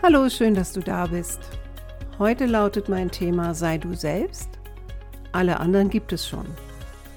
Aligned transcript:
Hallo, 0.00 0.28
schön, 0.28 0.54
dass 0.54 0.72
du 0.72 0.80
da 0.80 1.08
bist. 1.08 1.40
Heute 2.20 2.46
lautet 2.46 2.88
mein 2.88 3.10
Thema 3.10 3.52
Sei 3.52 3.78
du 3.78 3.94
selbst. 3.94 4.48
Alle 5.32 5.58
anderen 5.58 5.90
gibt 5.90 6.12
es 6.12 6.28
schon. 6.28 6.46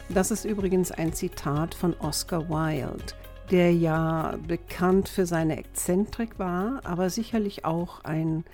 Das 0.09 0.31
ist 0.31 0.45
übrigens 0.45 0.91
ein 0.91 1.13
Zitat 1.13 1.75
von 1.75 1.95
Oscar 1.99 2.49
Wilde, 2.49 3.13
der 3.51 3.71
ja 3.71 4.35
bekannt 4.47 5.09
für 5.09 5.27
seine 5.27 5.57
Exzentrik 5.57 6.39
war, 6.39 6.81
aber 6.83 7.11
sicherlich 7.11 7.65
auch 7.65 8.03
ein 8.03 8.45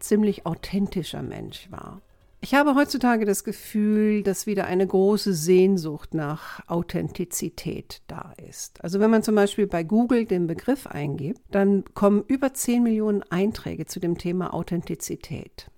ziemlich 0.00 0.46
authentischer 0.46 1.22
Mensch 1.22 1.70
war. 1.70 2.00
Ich 2.40 2.54
habe 2.54 2.74
heutzutage 2.74 3.24
das 3.24 3.44
Gefühl, 3.44 4.22
dass 4.22 4.46
wieder 4.46 4.66
eine 4.66 4.86
große 4.86 5.32
Sehnsucht 5.32 6.14
nach 6.14 6.60
Authentizität 6.68 8.02
da 8.06 8.34
ist. 8.48 8.82
Also 8.84 9.00
wenn 9.00 9.10
man 9.10 9.22
zum 9.22 9.34
Beispiel 9.34 9.66
bei 9.66 9.82
Google 9.82 10.26
den 10.26 10.46
Begriff 10.46 10.86
eingibt, 10.86 11.40
dann 11.50 11.84
kommen 11.94 12.24
über 12.28 12.52
10 12.52 12.82
Millionen 12.82 13.22
Einträge 13.30 13.86
zu 13.86 14.00
dem 14.00 14.18
Thema 14.18 14.52
Authentizität. 14.52 15.70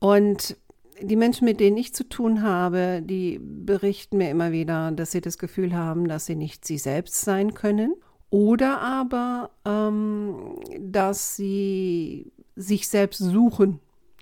Und 0.00 0.56
die 1.00 1.16
Menschen, 1.16 1.44
mit 1.44 1.60
denen 1.60 1.76
ich 1.76 1.94
zu 1.94 2.08
tun 2.08 2.42
habe, 2.42 3.02
die 3.02 3.38
berichten 3.40 4.18
mir 4.18 4.30
immer 4.30 4.50
wieder, 4.50 4.90
dass 4.92 5.12
sie 5.12 5.20
das 5.20 5.38
Gefühl 5.38 5.74
haben, 5.74 6.08
dass 6.08 6.26
sie 6.26 6.36
nicht 6.36 6.64
sie 6.64 6.78
selbst 6.78 7.20
sein 7.20 7.54
können 7.54 7.94
oder 8.30 8.80
aber, 8.80 9.50
ähm, 9.64 10.58
dass 10.78 11.36
sie 11.36 12.32
sich 12.56 12.88
selbst 12.88 13.18
suchen 13.18 13.80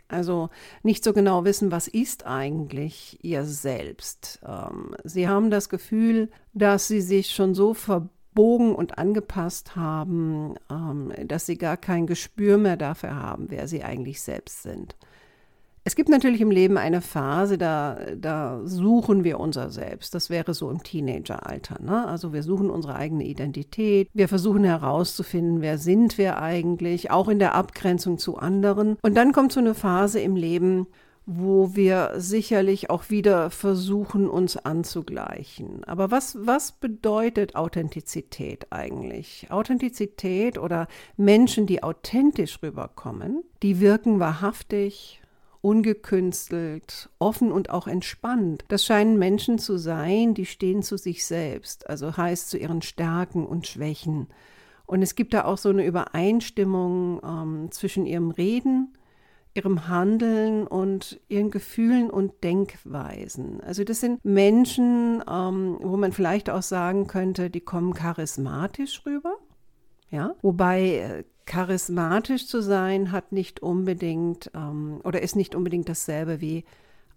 also 0.08 0.50
nicht 0.82 1.04
so 1.04 1.12
genau 1.12 1.44
wissen, 1.44 1.72
was 1.72 1.88
ist 1.88 2.26
eigentlich 2.26 3.18
ihr 3.22 3.44
Selbst. 3.44 4.40
Ähm, 4.46 4.94
sie 5.04 5.28
haben 5.28 5.50
das 5.50 5.68
Gefühl, 5.68 6.30
dass 6.52 6.88
sie 6.88 7.00
sich 7.00 7.30
schon 7.30 7.54
so 7.54 7.74
verbogen 7.74 8.74
und 8.74 8.98
angepasst 8.98 9.76
haben, 9.76 10.54
ähm, 10.70 11.12
dass 11.26 11.46
sie 11.46 11.56
gar 11.56 11.76
kein 11.76 12.06
Gespür 12.06 12.58
mehr 12.58 12.76
dafür 12.76 13.16
haben, 13.16 13.50
wer 13.50 13.66
sie 13.68 13.82
eigentlich 13.82 14.20
selbst 14.20 14.62
sind. 14.62 14.96
Es 15.86 15.96
gibt 15.96 16.08
natürlich 16.08 16.40
im 16.40 16.50
Leben 16.50 16.78
eine 16.78 17.02
Phase, 17.02 17.58
da, 17.58 17.98
da 18.16 18.62
suchen 18.64 19.22
wir 19.22 19.38
unser 19.38 19.68
Selbst. 19.68 20.14
Das 20.14 20.30
wäre 20.30 20.54
so 20.54 20.70
im 20.70 20.82
Teenageralter. 20.82 21.76
Ne? 21.82 22.06
Also 22.06 22.32
wir 22.32 22.42
suchen 22.42 22.70
unsere 22.70 22.94
eigene 22.94 23.24
Identität. 23.24 24.08
Wir 24.14 24.28
versuchen 24.28 24.64
herauszufinden, 24.64 25.60
wer 25.60 25.76
sind 25.76 26.16
wir 26.16 26.40
eigentlich, 26.40 27.10
auch 27.10 27.28
in 27.28 27.38
der 27.38 27.54
Abgrenzung 27.54 28.16
zu 28.16 28.38
anderen. 28.38 28.96
Und 29.02 29.14
dann 29.14 29.32
kommt 29.32 29.52
so 29.52 29.60
eine 29.60 29.74
Phase 29.74 30.20
im 30.20 30.36
Leben, 30.36 30.86
wo 31.26 31.74
wir 31.74 32.12
sicherlich 32.16 32.88
auch 32.88 33.10
wieder 33.10 33.50
versuchen, 33.50 34.26
uns 34.26 34.56
anzugleichen. 34.56 35.84
Aber 35.84 36.10
was, 36.10 36.38
was 36.40 36.72
bedeutet 36.72 37.56
Authentizität 37.56 38.68
eigentlich? 38.70 39.48
Authentizität 39.50 40.56
oder 40.56 40.88
Menschen, 41.18 41.66
die 41.66 41.82
authentisch 41.82 42.58
rüberkommen, 42.62 43.42
die 43.62 43.80
wirken 43.80 44.18
wahrhaftig, 44.18 45.20
ungekünstelt, 45.64 47.08
offen 47.18 47.50
und 47.50 47.70
auch 47.70 47.86
entspannt. 47.86 48.66
Das 48.68 48.84
scheinen 48.84 49.18
Menschen 49.18 49.58
zu 49.58 49.78
sein, 49.78 50.34
die 50.34 50.44
stehen 50.44 50.82
zu 50.82 50.98
sich 50.98 51.24
selbst, 51.24 51.88
also 51.88 52.14
heißt 52.18 52.50
zu 52.50 52.58
ihren 52.58 52.82
Stärken 52.82 53.46
und 53.46 53.66
Schwächen. 53.66 54.28
Und 54.84 55.00
es 55.00 55.14
gibt 55.14 55.32
da 55.32 55.46
auch 55.46 55.56
so 55.56 55.70
eine 55.70 55.86
Übereinstimmung 55.86 57.18
ähm, 57.24 57.70
zwischen 57.70 58.04
ihrem 58.04 58.30
Reden, 58.30 58.98
ihrem 59.54 59.88
Handeln 59.88 60.66
und 60.66 61.18
ihren 61.28 61.50
Gefühlen 61.50 62.10
und 62.10 62.44
Denkweisen. 62.44 63.62
Also 63.62 63.84
das 63.84 64.00
sind 64.00 64.22
Menschen, 64.22 65.22
ähm, 65.26 65.78
wo 65.80 65.96
man 65.96 66.12
vielleicht 66.12 66.50
auch 66.50 66.62
sagen 66.62 67.06
könnte, 67.06 67.48
die 67.48 67.62
kommen 67.62 67.94
charismatisch 67.94 69.06
rüber. 69.06 69.38
Ja, 70.10 70.34
wobei 70.42 70.98
äh, 70.98 71.24
charismatisch 71.46 72.46
zu 72.46 72.62
sein 72.62 73.12
hat 73.12 73.32
nicht 73.32 73.60
unbedingt 73.60 74.50
ähm, 74.54 75.00
oder 75.04 75.22
ist 75.22 75.36
nicht 75.36 75.54
unbedingt 75.54 75.88
dasselbe 75.88 76.40
wie 76.40 76.64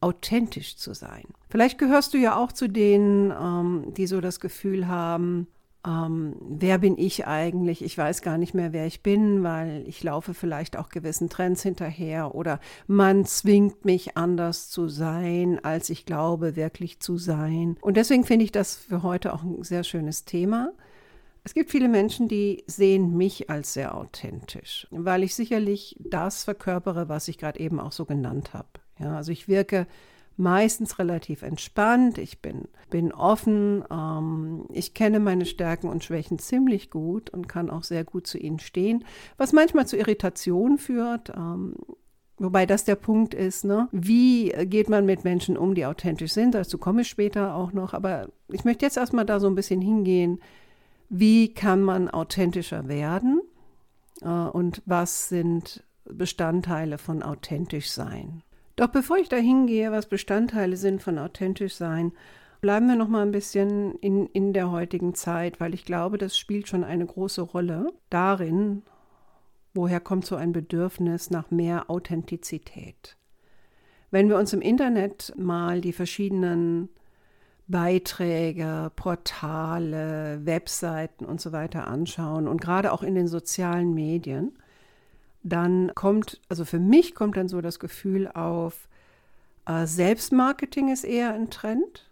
authentisch 0.02 0.78
zu 0.78 0.94
sein. 0.94 1.26
Vielleicht 1.50 1.78
gehörst 1.78 2.14
du 2.14 2.18
ja 2.18 2.36
auch 2.36 2.52
zu 2.52 2.68
denen, 2.68 3.32
ähm, 3.32 3.94
die 3.96 4.08
so 4.08 4.22
das 4.22 4.40
Gefühl 4.40 4.88
haben, 4.88 5.48
ähm, 5.88 6.36
wer 6.42 6.80
bin 6.80 6.98
ich 6.98 7.28
eigentlich? 7.28 7.84
Ich 7.84 7.98
weiß 7.98 8.22
gar 8.22 8.38
nicht 8.38 8.54
mehr, 8.54 8.74
wer 8.74 8.86
ich 8.86 9.02
bin, 9.02 9.44
weil 9.44 9.84
ich 9.88 10.04
laufe 10.04 10.34
vielleicht 10.34 10.78
auch 10.78 10.90
gewissen 10.90 11.30
Trends 11.30 11.64
hinterher 11.64 12.36
oder 12.36 12.60
man 12.88 13.26
zwingt 13.26 13.86
mich 13.86 14.18
anders 14.18 14.70
zu 14.70 14.88
sein, 14.88 15.64
als 15.64 15.90
ich 15.90 16.06
glaube, 16.06 16.56
wirklich 16.56 17.00
zu 17.00 17.18
sein. 17.18 17.78
Und 17.82 17.96
deswegen 17.96 18.26
finde 18.26 18.46
ich 18.46 18.52
das 18.52 18.76
für 18.76 19.02
heute 19.02 19.34
auch 19.34 19.44
ein 19.44 19.64
sehr 19.64 19.84
schönes 19.84 20.26
Thema. 20.26 20.74
Es 21.48 21.54
gibt 21.54 21.72
viele 21.72 21.88
Menschen, 21.88 22.28
die 22.28 22.66
sehen 22.68 23.16
mich 23.16 23.50
als 23.50 23.72
sehr 23.72 23.96
authentisch, 23.96 24.86
weil 24.92 25.24
ich 25.24 25.34
sicherlich 25.34 25.96
das 25.98 26.44
verkörpere, 26.44 27.08
was 27.08 27.30
ich 27.30 27.38
gerade 27.38 27.62
eben 27.62 27.80
auch 27.80 27.94
so 27.94 28.04
genannt 28.04 28.52
habe. 28.54 28.68
Ja, 29.00 29.16
also 29.16 29.32
ich 29.32 29.48
wirke 29.48 29.88
meistens 30.36 31.00
relativ 31.00 31.44
entspannt, 31.44 32.18
ich 32.18 32.42
bin, 32.42 32.68
bin 32.90 33.14
offen, 33.14 33.82
ähm, 33.90 34.66
ich 34.74 34.94
kenne 34.94 35.22
meine 35.22 35.46
Stärken 35.46 35.88
und 35.88 36.04
Schwächen 36.04 36.38
ziemlich 36.38 36.90
gut 36.90 37.30
und 37.30 37.48
kann 37.48 37.70
auch 37.70 37.86
sehr 37.86 38.04
gut 38.04 38.28
zu 38.28 38.38
ihnen 38.38 38.60
stehen, 38.60 39.06
was 39.38 39.54
manchmal 39.54 39.88
zu 39.88 39.96
Irritation 39.96 40.78
führt. 40.78 41.30
Ähm, 41.30 41.76
Wobei 42.40 42.68
das 42.68 42.84
der 42.84 42.94
Punkt 42.94 43.34
ist, 43.34 43.66
ne? 43.66 43.88
Wie 43.92 44.50
geht 44.66 44.90
man 44.90 45.08
mit 45.08 45.24
Menschen 45.24 45.58
um, 45.58 45.74
die 45.74 45.88
authentisch 45.88 46.34
sind? 46.34 46.54
Dazu 46.54 46.78
komme 46.78 47.02
ich 47.02 47.08
später 47.08 47.56
auch 47.56 47.74
noch. 47.74 47.96
Aber 47.96 48.28
ich 48.50 48.64
möchte 48.64 48.86
jetzt 48.86 48.96
erstmal 48.98 49.26
da 49.26 49.40
so 49.40 49.48
ein 49.48 49.56
bisschen 49.56 49.82
hingehen, 49.82 50.40
wie 51.10 51.54
kann 51.54 51.82
man 51.82 52.10
authentischer 52.10 52.88
werden 52.88 53.42
äh, 54.22 54.28
und 54.28 54.82
was 54.86 55.30
sind 55.30 55.84
Bestandteile 56.06 56.98
von 56.98 57.24
authentisch 57.24 57.90
sein. 57.90 58.44
Doch 58.76 58.88
bevor 58.88 59.18
ich 59.18 59.30
da 59.30 59.38
hingehe, 59.38 59.92
was 59.92 60.08
Bestandteile 60.08 60.78
sind 60.78 61.02
von 61.02 61.18
authentisch 61.18 61.76
sein, 61.76 62.14
bleiben 62.62 62.88
wir 62.88 62.96
noch 62.96 63.08
mal 63.08 63.24
ein 63.24 63.32
bisschen 63.32 63.96
in, 64.00 64.28
in 64.28 64.54
der 64.54 64.72
heutigen 64.72 65.16
Zeit, 65.16 65.60
weil 65.60 65.74
ich 65.74 65.86
glaube, 65.86 66.18
das 66.18 66.38
spielt 66.38 66.68
schon 66.68 66.84
eine 66.84 67.06
große 67.06 67.42
Rolle 67.42 67.92
darin, 68.10 68.84
woher 69.74 70.00
kommt 70.00 70.26
so 70.26 70.36
ein 70.36 70.54
Bedürfnis 70.54 71.30
nach 71.30 71.52
mehr 71.52 71.90
Authentizität. 71.90 73.18
Wenn 74.10 74.30
wir 74.30 74.38
uns 74.38 74.54
im 74.54 74.62
Internet 74.62 75.34
mal 75.38 75.82
die 75.82 75.94
verschiedenen 75.94 76.90
Beiträge, 77.68 78.92
Portale, 78.96 80.40
Webseiten 80.46 81.26
und 81.26 81.42
so 81.42 81.52
weiter 81.52 81.88
anschauen 81.88 82.48
und 82.48 82.62
gerade 82.62 82.94
auch 82.94 83.04
in 83.04 83.16
den 83.16 83.28
sozialen 83.28 83.94
Medien, 83.94 84.54
dann 85.44 85.92
kommt, 85.94 86.40
also 86.50 86.66
für 86.66 86.80
mich 86.80 87.14
kommt 87.14 87.38
dann 87.38 87.50
so 87.50 87.62
das 87.62 87.80
Gefühl 87.80 88.28
auf, 88.30 88.88
äh, 89.66 89.86
Selbstmarketing 89.86 90.92
ist 90.92 91.04
eher 91.04 91.34
ein 91.34 91.50
Trend. 91.50 92.04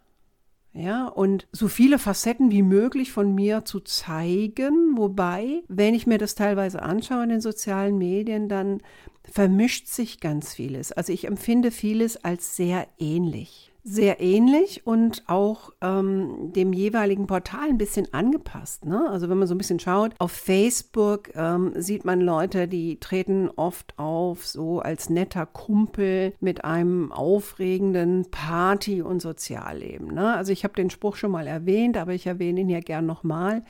Ja, 0.72 1.06
und 1.08 1.48
so 1.52 1.68
viele 1.68 1.98
Facetten 1.98 2.50
wie 2.50 2.60
möglich 2.60 3.10
von 3.10 3.34
mir 3.34 3.64
zu 3.64 3.80
zeigen, 3.80 4.94
wobei, 4.98 5.62
wenn 5.68 5.94
ich 5.94 6.06
mir 6.06 6.18
das 6.18 6.34
teilweise 6.34 6.82
anschaue 6.82 7.22
in 7.22 7.30
den 7.30 7.40
sozialen 7.40 7.96
Medien, 7.96 8.50
dann 8.50 8.82
vermischt 9.24 9.86
sich 9.86 10.20
ganz 10.20 10.52
vieles. 10.52 10.92
Also 10.92 11.14
ich 11.14 11.26
empfinde 11.26 11.70
vieles 11.70 12.22
als 12.22 12.56
sehr 12.56 12.86
ähnlich 12.98 13.72
sehr 13.88 14.20
ähnlich 14.20 14.84
und 14.84 15.22
auch 15.28 15.72
ähm, 15.80 16.52
dem 16.52 16.72
jeweiligen 16.72 17.28
Portal 17.28 17.68
ein 17.68 17.78
bisschen 17.78 18.12
angepasst. 18.12 18.84
Ne? 18.84 19.08
Also 19.08 19.28
wenn 19.28 19.38
man 19.38 19.46
so 19.46 19.54
ein 19.54 19.58
bisschen 19.58 19.78
schaut, 19.78 20.12
auf 20.18 20.32
Facebook 20.32 21.30
ähm, 21.36 21.72
sieht 21.76 22.04
man 22.04 22.20
Leute, 22.20 22.66
die 22.66 22.98
treten 22.98 23.48
oft 23.54 23.96
auf 23.96 24.44
so 24.44 24.80
als 24.80 25.08
netter 25.08 25.46
Kumpel 25.46 26.34
mit 26.40 26.64
einem 26.64 27.12
aufregenden 27.12 28.28
Party- 28.32 29.02
und 29.02 29.22
Sozialleben. 29.22 30.08
Ne? 30.12 30.34
Also 30.34 30.50
ich 30.50 30.64
habe 30.64 30.74
den 30.74 30.90
Spruch 30.90 31.14
schon 31.14 31.30
mal 31.30 31.46
erwähnt, 31.46 31.96
aber 31.96 32.12
ich 32.12 32.26
erwähne 32.26 32.62
ihn 32.62 32.68
ja 32.68 32.80
gern 32.80 33.06
nochmal. 33.06 33.62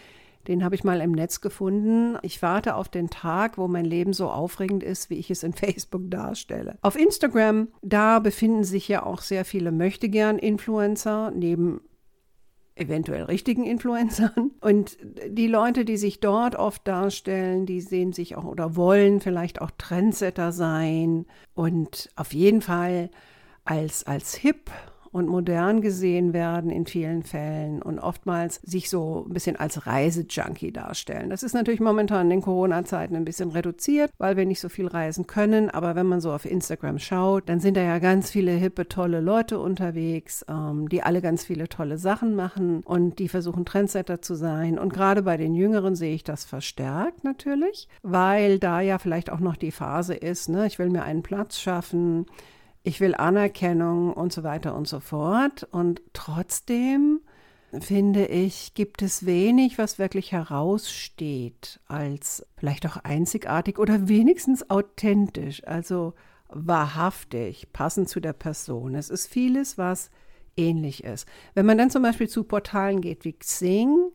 Den 0.49 0.65
habe 0.65 0.75
ich 0.75 0.85
mal 0.85 1.01
im 1.01 1.13
Netz 1.13 1.41
gefunden. 1.41 2.17
Ich 2.23 2.43
warte 2.43 2.77
auf 2.77 2.89
den 2.89 3.11
Tag, 3.11 3.59
wo 3.59 3.69
mein 3.69 3.85
Leben 3.85 4.13
so 4.13 4.29
aufregend 4.29 4.83
ist, 4.83 5.11
wie 5.11 5.19
ich 5.19 5.31
es 5.31 5.43
in 5.43 5.53
Facebook 5.55 6.11
darstelle. 6.11 6.79
Auf 6.83 6.97
Instagram, 6.97 7.69
da 7.83 8.19
befinden 8.19 8.65
sich 8.65 8.89
ja 8.89 9.05
auch 9.05 9.21
sehr 9.21 9.45
viele 9.45 9.73
Möchtegern-Influencer, 9.73 11.33
neben 11.35 11.81
eventuell 12.77 13.25
richtigen 13.25 13.65
Influencern. 13.65 14.53
Und 14.61 14.99
die 15.29 15.49
Leute, 15.49 15.85
die 15.85 15.97
sich 15.97 16.21
dort 16.21 16.57
oft 16.57 16.87
darstellen, 16.87 17.67
die 17.67 17.81
sehen 17.81 18.13
sich 18.13 18.37
auch 18.37 18.45
oder 18.45 18.77
wollen 18.77 19.21
vielleicht 19.21 19.61
auch 19.61 19.71
Trendsetter 19.79 20.53
sein 20.53 21.27
und 21.55 22.11
auf 22.17 22.35
jeden 22.35 22.61
Fall 22.61 23.11
als, 23.65 24.07
als 24.07 24.35
hip 24.35 24.71
und 25.17 25.29
modern 25.29 25.81
gesehen 25.81 26.35
werden 26.35 26.71
in 26.71 26.85
vielen 26.85 27.23
Fällen 27.23 27.81
und 27.81 27.99
oftmals 27.99 28.57
sich 28.57 28.91
so 28.91 29.25
ein 29.27 29.33
bisschen 29.33 29.57
als 29.57 29.87
Reisejunkie 29.87 30.73
darstellen. 30.73 31.31
Das 31.31 31.43
ist 31.43 31.55
natürlich 31.55 31.81
momentan 31.81 32.27
in 32.27 32.31
den 32.31 32.43
Corona-Zeiten 32.43 33.17
ein 33.17 33.25
bisschen 33.25 33.51
reduziert, 33.51 34.11
weil 34.19 34.37
wir 34.37 34.45
nicht 34.45 34.61
so 34.61 34.69
viel 34.69 34.87
reisen 34.87 35.27
können. 35.27 35.71
Aber 35.71 35.95
wenn 35.95 36.05
man 36.05 36.21
so 36.21 36.33
auf 36.33 36.45
Instagram 36.45 36.99
schaut, 36.99 37.49
dann 37.49 37.61
sind 37.61 37.79
da 37.79 37.81
ja 37.81 37.99
ganz 37.99 38.31
viele 38.31 38.53
hippe, 38.53 38.89
tolle 38.89 39.23
Leute 39.23 39.59
unterwegs, 39.59 40.45
ähm, 40.51 40.91
die 40.91 41.03
alle 41.03 41.23
ganz 41.23 41.47
viele 41.47 41.71
tolle 41.71 41.97
Sachen 41.97 42.35
machen 42.35 42.83
und 42.85 43.19
die 43.19 43.31
versuchen 43.31 43.65
Trendsetter 43.65 44.21
zu 44.21 44.35
sein. 44.35 44.79
Und 44.79 44.93
gerade 44.93 45.23
bei 45.23 45.39
den 45.39 45.55
Jüngeren 45.55 45.97
sehe 45.97 46.15
ich 46.15 46.25
das 46.25 46.45
verstärkt 46.45 47.25
natürlich, 47.25 47.89
weil 48.03 48.59
da 48.59 48.83
ja 48.83 48.99
vielleicht 48.99 49.33
auch 49.33 49.41
noch 49.41 49.57
die 49.57 49.73
Phase 49.73 50.13
ist, 50.13 50.51
ne? 50.51 50.67
ich 50.67 50.79
will 50.79 50.91
mir 50.91 51.05
einen 51.05 51.23
Platz 51.23 51.59
schaffen 51.59 52.27
ich 52.87 53.01
will 53.01 53.17
Anerkennung 53.17 54.13
und 54.13 54.33
so 54.33 54.45
weiter 54.45 54.77
und 54.77 54.87
so 54.87 55.01
fort. 55.01 55.67
Und 55.73 56.03
trotzdem 56.13 57.21
finde 57.81 58.27
ich, 58.27 58.75
gibt 58.75 59.03
es 59.03 59.27
wenig, 59.27 59.77
was 59.77 59.99
wirklich 59.99 60.31
heraussteht 60.31 61.81
als 61.89 62.47
vielleicht 62.57 62.87
auch 62.87 62.99
einzigartig 62.99 63.81
oder 63.81 64.07
wenigstens 64.07 64.71
authentisch, 64.71 65.67
also 65.67 66.15
wahrhaftig, 66.49 67.73
passend 67.73 68.09
zu 68.09 68.21
der 68.21 68.35
Person. 68.35 68.95
Es 68.95 69.11
ist 69.11 69.27
vieles, 69.27 69.77
was 69.79 70.09
ähnlich 70.57 71.03
ist. 71.03 71.27
Wenn 71.55 71.67
man 71.67 71.79
dann 71.79 71.91
zum 71.91 72.05
Beispiel 72.05 72.29
zu 72.29 72.45
Portalen 72.45 73.01
geht 73.01 73.25
wie 73.25 73.33
Xing 73.33 74.13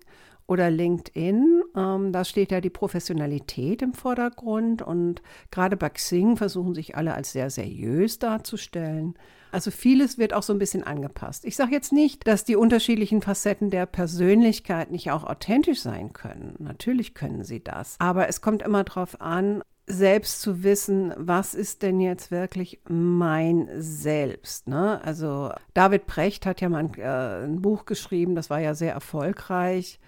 oder 0.52 0.70
LinkedIn. 0.70 1.64
Ähm, 1.78 2.12
da 2.12 2.26
steht 2.26 2.52
ja 2.52 2.60
die 2.60 2.70
Professionalität 2.70 3.82
im 3.82 3.94
Vordergrund 3.94 4.82
und 4.82 5.22
gerade 5.50 5.78
bei 5.78 5.88
Xing 5.88 6.36
versuchen 6.36 6.76
sich 6.76 6.98
alle 6.98 7.14
als 7.14 7.32
sehr 7.32 7.50
seriös 7.50 8.20
darzustellen. 8.20 9.16
Also 9.54 9.72
vieles 9.72 10.18
wird 10.18 10.34
auch 10.34 10.44
so 10.44 10.52
ein 10.52 10.60
bisschen 10.60 10.84
angepasst. 10.84 11.46
Ich 11.46 11.56
sage 11.56 11.72
jetzt 11.72 11.94
nicht, 11.94 12.28
dass 12.28 12.44
die 12.44 12.58
unterschiedlichen 12.58 13.22
Facetten 13.22 13.70
der 13.70 13.86
Persönlichkeit 13.86 14.92
nicht 14.92 15.10
auch 15.12 15.24
authentisch 15.24 15.82
sein 15.82 16.12
können. 16.12 16.56
Natürlich 16.60 17.14
können 17.14 17.46
sie 17.46 17.64
das. 17.64 17.96
Aber 18.00 18.28
es 18.28 18.42
kommt 18.42 18.62
immer 18.62 18.84
darauf 18.84 19.22
an, 19.22 19.64
selbst 19.88 20.42
zu 20.42 20.64
wissen, 20.64 21.14
was 21.16 21.54
ist 21.54 21.82
denn 21.82 22.02
jetzt 22.02 22.30
wirklich 22.30 22.82
mein 22.90 23.70
Selbst. 23.78 24.68
Ne? 24.68 25.02
Also 25.02 25.52
David 25.74 26.08
Precht 26.08 26.46
hat 26.46 26.60
ja 26.60 26.68
mal 26.68 26.80
ein, 26.80 26.94
äh, 26.96 27.46
ein 27.46 27.62
Buch 27.62 27.86
geschrieben, 27.86 28.36
das 28.36 28.50
war 28.50 28.60
ja 28.60 28.74
sehr 28.74 28.92
erfolgreich 28.92 30.00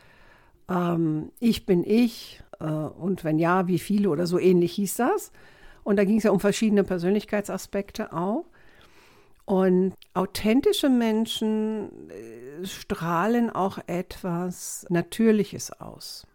ähm, 0.69 1.31
Ich 1.39 1.65
bin 1.65 1.83
ich 1.83 2.44
äh, 2.60 2.65
und 2.65 3.24
wenn 3.24 3.39
ja, 3.39 3.68
wie 3.68 3.80
viele 3.80 4.10
oder 4.10 4.27
so 4.27 4.39
ähnlich 4.39 4.74
hieß 4.74 4.95
das. 4.95 5.31
Und 5.83 5.98
da 5.98 6.06
ging 6.06 6.18
es 6.18 6.24
ja 6.24 6.31
um 6.31 6.39
verschiedene 6.39 6.83
Persönlichkeitsaspekte 6.83 8.13
auch. 8.13 8.45
Und 9.45 9.94
authentische 10.13 10.89
Menschen 10.89 12.10
äh, 12.10 12.65
strahlen 12.65 13.50
auch 13.50 13.77
etwas 13.88 14.86
Natürliches 14.89 15.71
aus 15.81 16.25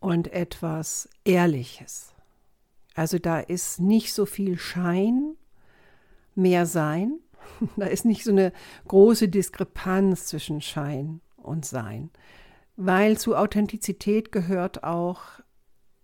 und 0.00 0.32
etwas 0.32 1.08
Ehrliches. 1.24 2.12
Also 2.94 3.20
da 3.20 3.38
ist 3.38 3.80
nicht 3.80 4.12
so 4.12 4.26
viel 4.26 4.58
Schein, 4.58 5.36
mehr 6.34 6.66
Sein. 6.66 7.18
Da 7.76 7.86
ist 7.86 8.04
nicht 8.04 8.24
so 8.24 8.32
eine 8.32 8.52
große 8.88 9.28
Diskrepanz 9.28 10.26
zwischen 10.26 10.60
Schein 10.60 11.20
und 11.36 11.64
Sein 11.64 12.10
weil 12.86 13.18
zu 13.18 13.36
Authentizität 13.36 14.32
gehört 14.32 14.84
auch 14.84 15.20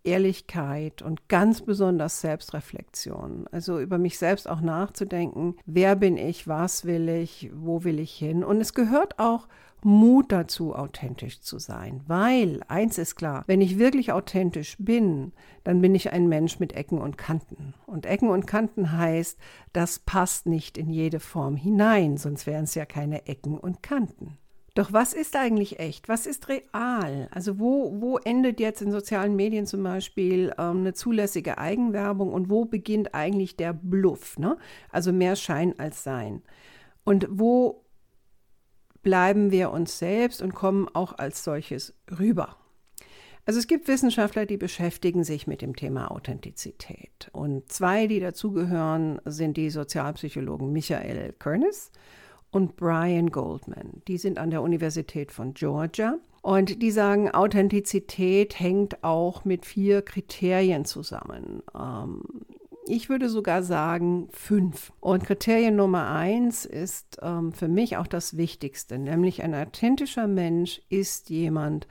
Ehrlichkeit 0.05 1.03
und 1.03 1.29
ganz 1.29 1.63
besonders 1.63 2.21
Selbstreflexion. 2.21 3.47
Also 3.51 3.81
über 3.81 3.99
mich 3.99 4.19
selbst 4.19 4.49
auch 4.49 4.61
nachzudenken, 4.61 5.57
wer 5.67 5.97
bin 5.97 6.17
ich, 6.17 6.49
was 6.49 6.85
will 6.85 7.09
ich, 7.09 7.51
wo 7.55 7.85
will 7.85 7.99
ich 7.99 8.13
hin. 8.13 8.45
Und 8.45 8.61
es 8.61 8.75
gehört 8.75 9.19
auch 9.19 9.49
Mut 9.83 10.33
dazu, 10.33 10.75
authentisch 10.75 11.41
zu 11.41 11.59
sein, 11.59 12.03
weil 12.07 12.63
eins 12.67 12.99
ist 12.99 13.15
klar, 13.15 13.45
wenn 13.47 13.61
ich 13.61 13.79
wirklich 13.79 14.11
authentisch 14.11 14.77
bin, 14.79 15.33
dann 15.63 15.81
bin 15.81 15.95
ich 15.95 16.13
ein 16.13 16.29
Mensch 16.29 16.59
mit 16.59 16.73
Ecken 16.73 16.99
und 16.99 17.17
Kanten. 17.17 17.75
Und 17.87 18.05
Ecken 18.05 18.29
und 18.31 18.47
Kanten 18.47 18.93
heißt, 18.93 19.39
das 19.73 20.01
passt 20.01 20.47
nicht 20.47 20.79
in 20.79 20.91
jede 20.91 21.21
Form 21.21 21.55
hinein, 21.55 22.17
sonst 22.17 22.47
wären 22.47 22.65
es 22.65 22.75
ja 22.75 22.87
keine 22.87 23.27
Ecken 23.27 23.57
und 23.57 23.83
Kanten. 23.83 24.39
Doch 24.79 24.93
was 24.93 25.13
ist 25.13 25.35
eigentlich 25.35 25.81
echt? 25.81 26.09
Was 26.09 26.25
ist 26.25 26.49
real? 26.49 27.27
Also 27.33 27.59
wo, 27.59 28.01
wo 28.01 28.19
endet 28.19 28.61
jetzt 28.61 28.81
in 28.81 28.93
sozialen 28.93 29.35
Medien 29.35 29.67
zum 29.67 29.83
Beispiel 29.83 30.55
ähm, 30.57 30.79
eine 30.79 30.95
zulässige 30.95 31.59
Eigenwerbung 31.59 32.33
und 32.33 32.49
wo 32.49 32.65
beginnt 32.65 33.13
eigentlich 33.13 33.57
der 33.57 33.73
Bluff? 33.73 34.39
Ne? 34.39 34.57
Also 34.93 35.13
mehr 35.13 35.35
Schein 35.35 35.75
als 35.81 36.05
Sein. 36.05 36.43
Und 37.03 37.27
wo 37.29 37.87
bleiben 39.03 39.51
wir 39.51 39.73
uns 39.73 39.99
selbst 39.99 40.43
und 40.43 40.55
kommen 40.55 40.87
auch 40.95 41.19
als 41.19 41.43
solches 41.43 41.93
rüber? 42.17 42.55
Also 43.47 43.59
es 43.59 43.67
gibt 43.67 43.89
Wissenschaftler, 43.89 44.47
die 44.47 44.59
beschäftigen 44.59 45.25
sich 45.25 45.49
mit 45.49 45.61
dem 45.61 45.75
Thema 45.75 46.13
Authentizität. 46.13 47.31
Und 47.33 47.73
zwei, 47.73 48.07
die 48.07 48.21
dazugehören, 48.21 49.21
sind 49.25 49.57
die 49.57 49.71
Sozialpsychologen 49.71 50.73
Michael 50.73 51.33
Kernes 51.33 51.91
und 52.51 52.77
Brian 52.77 53.31
Goldman. 53.31 54.03
Die 54.09 54.19
sind 54.19 54.39
an 54.39 54.51
der 54.51 54.63
Universität 54.63 55.33
von 55.33 55.55
Georgia. 55.55 56.19
Und 56.41 56.83
die 56.83 56.91
sagen, 56.91 57.31
Authentizität 57.31 58.59
hängt 58.59 59.05
auch 59.05 59.45
mit 59.45 59.67
vier 59.67 60.03
Kriterien 60.03 60.85
zusammen. 60.85 61.63
Ähm, 61.75 62.23
ich 62.87 63.09
würde 63.11 63.29
sogar 63.29 63.63
sagen 63.63 64.29
fünf. 64.33 64.93
Und 65.01 65.25
Kriterium 65.25 65.77
Nummer 65.77 66.09
eins 66.11 66.65
ist 66.65 67.19
ähm, 67.21 67.53
für 67.53 67.69
mich 67.69 67.97
auch 67.97 68.07
das 68.07 68.37
Wichtigste, 68.37 68.99
nämlich 68.99 69.43
ein 69.43 69.55
authentischer 69.55 70.27
Mensch 70.27 70.81
ist 70.89 71.29
jemand, 71.29 71.87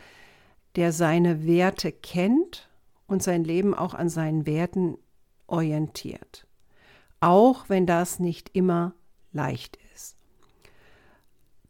der 0.76 0.92
seine 0.92 1.46
Werte 1.46 1.92
kennt 1.92 2.70
und 3.06 3.22
sein 3.22 3.44
Leben 3.44 3.76
auch 3.76 3.94
an 3.94 4.10
seinen 4.10 4.46
Werten 4.46 4.98
orientiert. 5.46 6.48
Auch 7.20 7.70
wenn 7.70 7.86
das 7.86 8.20
nicht 8.20 8.50
immer 8.54 8.94
leicht 9.32 9.78
ist. 9.78 9.87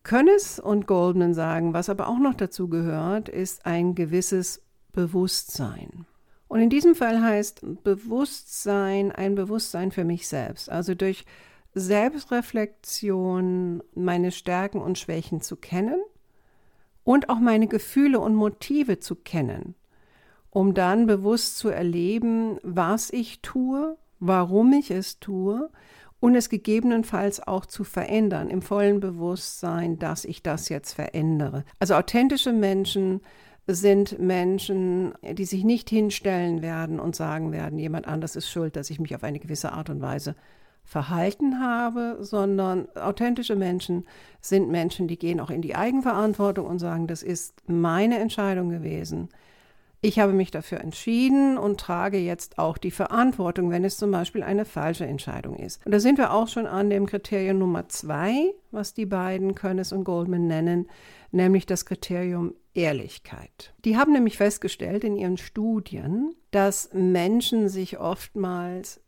Könnes 0.08 0.58
und 0.58 0.88
Goldman 0.88 1.34
sagen, 1.34 1.74
was 1.74 1.90
aber 1.90 2.08
auch 2.08 2.18
noch 2.18 2.34
dazu 2.34 2.70
gehört, 2.70 3.28
ist 3.28 3.66
ein 3.66 3.94
gewisses 3.94 4.62
Bewusstsein. 4.94 6.06
Und 6.48 6.62
in 6.62 6.70
diesem 6.70 6.96
Fall 6.96 7.22
heißt 7.22 7.84
Bewusstsein 7.84 9.12
ein 9.12 9.36
Bewusstsein 9.36 9.92
für 9.92 10.06
mich 10.06 10.30
selbst. 10.30 10.70
Also 10.70 10.96
durch 10.96 11.26
Selbstreflexion 11.74 13.84
meine 13.96 14.32
Stärken 14.32 14.80
und 14.80 14.98
Schwächen 14.98 15.42
zu 15.42 15.58
kennen 15.58 16.00
und 17.04 17.28
auch 17.28 17.40
meine 17.40 17.68
Gefühle 17.68 18.22
und 18.22 18.34
Motive 18.34 19.02
zu 19.02 19.18
kennen, 19.18 19.76
um 20.52 20.74
dann 20.74 21.06
bewusst 21.06 21.58
zu 21.58 21.68
erleben, 21.68 22.60
was 22.64 23.10
ich 23.10 23.42
tue, 23.42 23.98
warum 24.22 24.72
ich 24.72 24.90
es 24.90 25.20
tue 25.20 25.70
und 26.20 26.36
es 26.36 26.50
gegebenenfalls 26.50 27.46
auch 27.46 27.66
zu 27.66 27.84
verändern, 27.84 28.50
im 28.50 28.62
vollen 28.62 29.00
Bewusstsein, 29.00 30.00
dass 30.00 30.26
ich 30.26 30.42
das 30.42 30.70
jetzt 30.70 30.94
verändere. 30.94 31.64
Also 31.80 31.96
authentische 31.96 32.54
Menschen 32.54 33.22
sind 33.68 34.18
Menschen, 34.18 35.14
die 35.22 35.46
sich 35.46 35.64
nicht 35.64 35.90
hinstellen 35.90 36.62
werden 36.62 37.00
und 37.00 37.16
sagen 37.16 37.52
werden, 37.52 37.78
jemand 37.78 38.08
anders 38.08 38.36
ist 38.36 38.50
schuld, 38.50 38.76
dass 38.76 38.90
ich 38.90 39.00
mich 39.00 39.14
auf 39.14 39.24
eine 39.24 39.40
gewisse 39.40 39.74
Art 39.74 39.90
und 39.90 40.02
Weise 40.02 40.36
verhalten 40.86 41.60
habe, 41.60 42.18
sondern 42.22 42.88
authentische 42.96 43.58
Menschen 43.58 44.06
sind 44.40 44.70
Menschen, 44.70 45.10
die 45.10 45.20
gehen 45.20 45.42
auch 45.42 45.50
in 45.50 45.62
die 45.62 45.76
Eigenverantwortung 45.76 46.66
und 46.66 46.80
sagen, 46.80 47.08
das 47.08 47.24
ist 47.24 47.62
meine 47.68 48.20
Entscheidung 48.20 48.70
gewesen. 48.70 49.28
Ich 50.08 50.20
habe 50.20 50.32
mich 50.32 50.52
dafür 50.52 50.80
entschieden 50.80 51.58
und 51.58 51.82
trage 51.82 52.18
jetzt 52.18 52.60
auch 52.60 52.78
die 52.78 52.92
Verantwortung, 52.92 53.72
wenn 53.72 53.84
es 53.84 53.98
zum 53.98 54.10
Beispiel 54.10 54.42
eine 54.42 54.64
falsche 54.64 55.06
Entscheidung 55.06 55.58
ist. 55.58 55.86
Und 55.86 55.92
da 55.92 56.00
sind 56.00 56.18
wir 56.18 56.32
auch 56.32 56.48
schon 56.48 56.66
an 56.66 56.90
dem 56.90 57.06
Kriterium 57.06 57.58
Nummer 57.60 57.90
zwei, 57.90 58.54
was 58.72 58.94
die 58.94 59.06
beiden 59.06 59.54
Könnes 59.54 59.92
und 59.92 60.06
Goldman 60.06 60.48
nennen, 60.48 60.88
nämlich 61.32 61.66
das 61.66 61.86
Kriterium 61.86 62.54
Ehrlichkeit. 62.74 63.74
Die 63.84 63.98
haben 63.98 64.14
nämlich 64.14 64.38
festgestellt 64.38 65.04
in 65.04 65.18
ihren 65.18 65.36
Studien, 65.36 66.34
dass 66.52 66.90
Menschen 66.94 67.68
sich 67.68 68.00
oftmals 68.00 69.02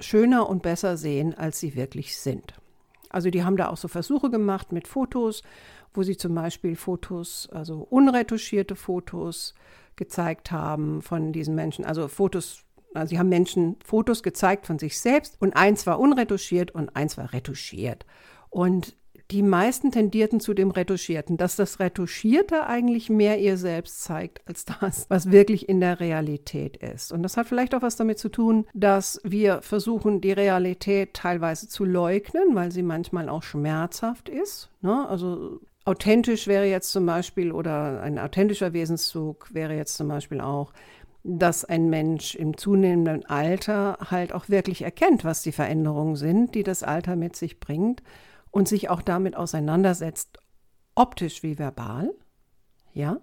schöner 0.00 0.48
und 0.48 0.64
besser 0.64 0.96
sehen, 0.96 1.34
als 1.34 1.60
sie 1.60 1.76
wirklich 1.76 2.18
sind. 2.18 2.54
Also 3.10 3.30
die 3.30 3.44
haben 3.44 3.56
da 3.56 3.68
auch 3.68 3.76
so 3.76 3.86
Versuche 3.86 4.28
gemacht 4.28 4.72
mit 4.72 4.88
Fotos, 4.88 5.44
wo 5.94 6.02
sie 6.02 6.16
zum 6.16 6.34
Beispiel 6.34 6.74
Fotos, 6.74 7.48
also 7.52 7.86
unretuschierte 7.88 8.74
Fotos, 8.74 9.54
gezeigt 10.02 10.50
haben 10.50 11.00
von 11.00 11.32
diesen 11.32 11.54
Menschen. 11.54 11.84
Also 11.84 12.08
Fotos, 12.08 12.64
also 12.92 13.10
sie 13.10 13.18
haben 13.20 13.28
Menschen 13.28 13.76
Fotos 13.84 14.24
gezeigt 14.24 14.66
von 14.66 14.80
sich 14.80 14.98
selbst 14.98 15.36
und 15.40 15.54
eins 15.54 15.86
war 15.86 16.00
unretuschiert 16.00 16.72
und 16.72 16.96
eins 16.96 17.16
war 17.16 17.32
retuschiert. 17.32 18.04
Und 18.50 18.96
die 19.30 19.42
meisten 19.42 19.92
tendierten 19.92 20.40
zu 20.40 20.54
dem 20.54 20.72
Retuschierten, 20.72 21.36
dass 21.36 21.56
das 21.56 21.78
Retuschierte 21.78 22.66
eigentlich 22.66 23.08
mehr 23.08 23.38
ihr 23.38 23.56
selbst 23.56 24.02
zeigt 24.02 24.42
als 24.46 24.64
das, 24.64 25.06
was 25.08 25.30
wirklich 25.30 25.68
in 25.68 25.80
der 25.80 26.00
Realität 26.00 26.76
ist. 26.76 27.12
Und 27.12 27.22
das 27.22 27.36
hat 27.36 27.46
vielleicht 27.46 27.74
auch 27.74 27.82
was 27.82 27.96
damit 27.96 28.18
zu 28.18 28.28
tun, 28.28 28.66
dass 28.74 29.20
wir 29.24 29.62
versuchen, 29.62 30.20
die 30.20 30.32
Realität 30.32 31.14
teilweise 31.14 31.68
zu 31.68 31.84
leugnen, 31.84 32.54
weil 32.54 32.72
sie 32.72 32.82
manchmal 32.82 33.28
auch 33.28 33.42
schmerzhaft 33.44 34.28
ist. 34.28 34.68
Ne? 34.82 35.08
Also 35.08 35.60
authentisch 35.84 36.46
wäre 36.46 36.66
jetzt 36.66 36.90
zum 36.92 37.06
Beispiel 37.06 37.52
oder 37.52 38.02
ein 38.02 38.18
authentischer 38.18 38.72
Wesenszug 38.72 39.52
wäre 39.52 39.74
jetzt 39.74 39.96
zum 39.96 40.08
Beispiel 40.08 40.40
auch, 40.40 40.72
dass 41.24 41.64
ein 41.64 41.88
Mensch 41.88 42.34
im 42.34 42.56
zunehmenden 42.56 43.24
Alter 43.26 43.98
halt 44.10 44.32
auch 44.32 44.48
wirklich 44.48 44.82
erkennt, 44.82 45.24
was 45.24 45.42
die 45.42 45.52
Veränderungen 45.52 46.16
sind, 46.16 46.54
die 46.54 46.64
das 46.64 46.82
Alter 46.82 47.16
mit 47.16 47.36
sich 47.36 47.60
bringt 47.60 48.02
und 48.50 48.68
sich 48.68 48.90
auch 48.90 49.02
damit 49.02 49.36
auseinandersetzt, 49.36 50.38
optisch 50.94 51.42
wie 51.42 51.58
verbal, 51.58 52.12
ja, 52.92 53.18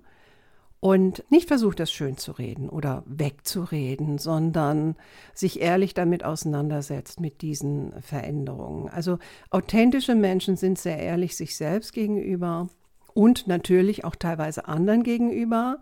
und 0.80 1.24
nicht 1.30 1.48
versucht, 1.48 1.80
das 1.80 1.92
schön 1.92 2.18
zu 2.18 2.32
reden 2.32 2.70
oder 2.70 3.04
wegzureden, 3.06 4.18
sondern 4.18 4.96
sich 5.34 5.60
ehrlich 5.60 5.94
damit 5.94 6.24
auseinandersetzt 6.24 7.20
mit 7.20 7.42
diesen 7.42 7.94
Veränderungen. 8.02 8.88
Also 8.90 9.20
authentische 9.50 10.16
Menschen 10.16 10.56
sind 10.56 10.80
sehr 10.80 10.98
ehrlich 10.98 11.36
sich 11.36 11.58
selbst 11.58 11.92
gegenüber 11.94 12.70
und 13.14 13.48
natürlich 13.48 14.06
auch 14.06 14.16
teilweise 14.16 14.68
anderen 14.68 15.04
gegenüber. 15.04 15.80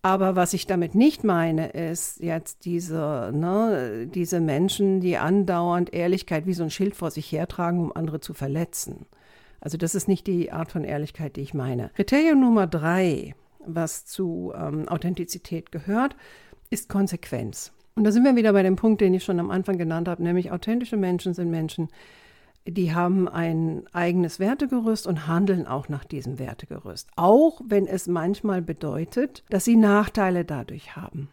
Aber 0.00 0.36
was 0.36 0.54
ich 0.54 0.66
damit 0.66 0.94
nicht 0.94 1.24
meine, 1.24 1.68
ist 1.68 2.20
jetzt 2.20 2.64
diese, 2.64 3.32
ne, 3.34 4.06
diese 4.06 4.40
Menschen, 4.40 5.00
die 5.00 5.18
andauernd 5.18 5.92
Ehrlichkeit 5.92 6.46
wie 6.46 6.54
so 6.54 6.62
ein 6.62 6.70
Schild 6.70 6.94
vor 6.94 7.10
sich 7.10 7.30
hertragen, 7.32 7.80
um 7.80 7.92
andere 7.94 8.20
zu 8.20 8.32
verletzen. 8.32 9.06
Also 9.60 9.76
das 9.76 9.94
ist 9.94 10.06
nicht 10.06 10.26
die 10.26 10.52
Art 10.52 10.70
von 10.70 10.84
Ehrlichkeit, 10.84 11.36
die 11.36 11.40
ich 11.40 11.54
meine. 11.54 11.90
Kriterium 11.96 12.40
Nummer 12.40 12.66
drei 12.66 13.34
was 13.66 14.06
zu 14.06 14.52
ähm, 14.56 14.88
Authentizität 14.88 15.72
gehört, 15.72 16.16
ist 16.70 16.88
Konsequenz. 16.88 17.72
Und 17.94 18.04
da 18.04 18.12
sind 18.12 18.24
wir 18.24 18.36
wieder 18.36 18.52
bei 18.52 18.62
dem 18.62 18.76
Punkt, 18.76 19.00
den 19.00 19.14
ich 19.14 19.24
schon 19.24 19.40
am 19.40 19.50
Anfang 19.50 19.78
genannt 19.78 20.08
habe, 20.08 20.22
nämlich 20.22 20.50
authentische 20.50 20.96
Menschen 20.96 21.32
sind 21.32 21.50
Menschen, 21.50 21.88
die 22.68 22.94
haben 22.94 23.28
ein 23.28 23.84
eigenes 23.92 24.40
Wertegerüst 24.40 25.06
und 25.06 25.26
handeln 25.26 25.66
auch 25.66 25.88
nach 25.88 26.04
diesem 26.04 26.38
Wertegerüst. 26.38 27.08
Auch 27.16 27.60
wenn 27.64 27.86
es 27.86 28.08
manchmal 28.08 28.60
bedeutet, 28.60 29.44
dass 29.50 29.64
sie 29.64 29.76
Nachteile 29.76 30.44
dadurch 30.44 30.96
haben. 30.96 31.28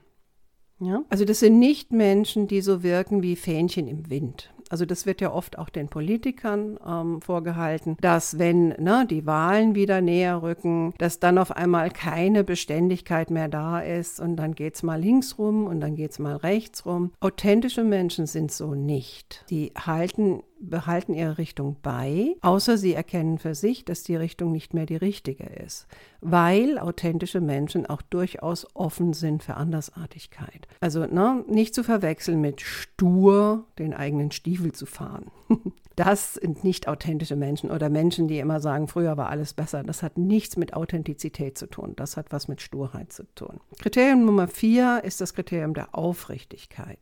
Ja? 0.80 1.04
Also 1.10 1.26
das 1.26 1.40
sind 1.40 1.60
nicht 1.60 1.92
Menschen, 1.92 2.48
die 2.48 2.62
so 2.62 2.84
wirken 2.84 3.24
wie 3.24 3.36
Fähnchen 3.36 3.88
im 3.88 4.10
Wind. 4.10 4.54
Also 4.74 4.88
das 4.88 5.06
wird 5.06 5.22
ja 5.22 5.32
oft 5.32 5.60
auch 5.60 5.70
den 5.70 5.88
Politikern 5.88 6.80
ähm, 6.84 7.22
vorgehalten, 7.22 7.96
dass 8.02 8.40
wenn 8.40 8.70
ne, 8.70 9.06
die 9.08 9.28
Wahlen 9.28 9.76
wieder 9.76 10.02
näher 10.02 10.42
rücken, 10.42 10.96
dass 10.98 11.20
dann 11.20 11.38
auf 11.38 11.56
einmal 11.56 11.92
keine 11.92 12.44
Beständigkeit 12.44 13.30
mehr 13.30 13.50
da 13.50 13.82
ist 13.82 14.20
und 14.20 14.36
dann 14.36 14.56
geht 14.56 14.74
es 14.74 14.82
mal 14.82 15.00
links 15.00 15.38
rum 15.38 15.68
und 15.68 15.80
dann 15.80 15.96
geht 15.96 16.10
es 16.10 16.18
mal 16.18 16.38
rechts 16.38 16.88
rum. 16.88 17.12
Authentische 17.20 17.84
Menschen 17.84 18.26
sind 18.26 18.52
so 18.52 18.74
nicht. 18.74 19.46
Die 19.52 19.74
halten 19.78 20.42
behalten 20.70 21.14
ihre 21.14 21.38
Richtung 21.38 21.78
bei, 21.82 22.36
außer 22.42 22.78
sie 22.78 22.94
erkennen 22.94 23.38
für 23.38 23.56
sich, 23.56 23.86
dass 23.86 24.04
die 24.04 24.16
Richtung 24.16 24.52
nicht 24.52 24.74
mehr 24.74 24.86
die 24.86 24.96
richtige 24.96 25.46
ist, 25.46 25.88
weil 26.22 26.78
authentische 26.80 27.42
Menschen 27.42 27.86
auch 27.86 28.02
durchaus 28.02 28.68
offen 28.74 29.14
sind 29.14 29.44
für 29.44 29.56
Andersartigkeit. 29.56 30.68
Also 30.80 31.06
ne, 31.06 31.44
nicht 31.48 31.76
zu 31.76 31.84
verwechseln 31.84 32.42
mit 32.42 32.62
stur 32.62 33.66
den 33.78 33.94
eigenen 33.94 34.32
Stiefel 34.32 34.72
zu 34.72 34.86
fahren. 34.86 35.32
Das 35.96 36.34
sind 36.34 36.64
nicht 36.64 36.88
authentische 36.88 37.36
Menschen 37.36 37.70
oder 37.70 37.88
Menschen, 37.90 38.28
die 38.28 38.40
immer 38.40 38.60
sagen, 38.60 38.88
früher 38.88 39.16
war 39.16 39.30
alles 39.30 39.54
besser. 39.54 39.84
Das 39.84 40.02
hat 40.02 40.18
nichts 40.18 40.58
mit 40.58 40.74
Authentizität 40.74 41.56
zu 41.56 41.68
tun. 41.68 41.94
Das 41.96 42.18
hat 42.18 42.32
was 42.32 42.48
mit 42.48 42.62
Sturheit 42.62 43.14
zu 43.14 43.24
tun. 43.36 43.60
Kriterium 43.80 44.26
Nummer 44.26 44.48
vier 44.48 45.02
ist 45.04 45.22
das 45.22 45.36
Kriterium 45.36 45.76
der 45.76 45.94
Aufrichtigkeit. 45.94 46.98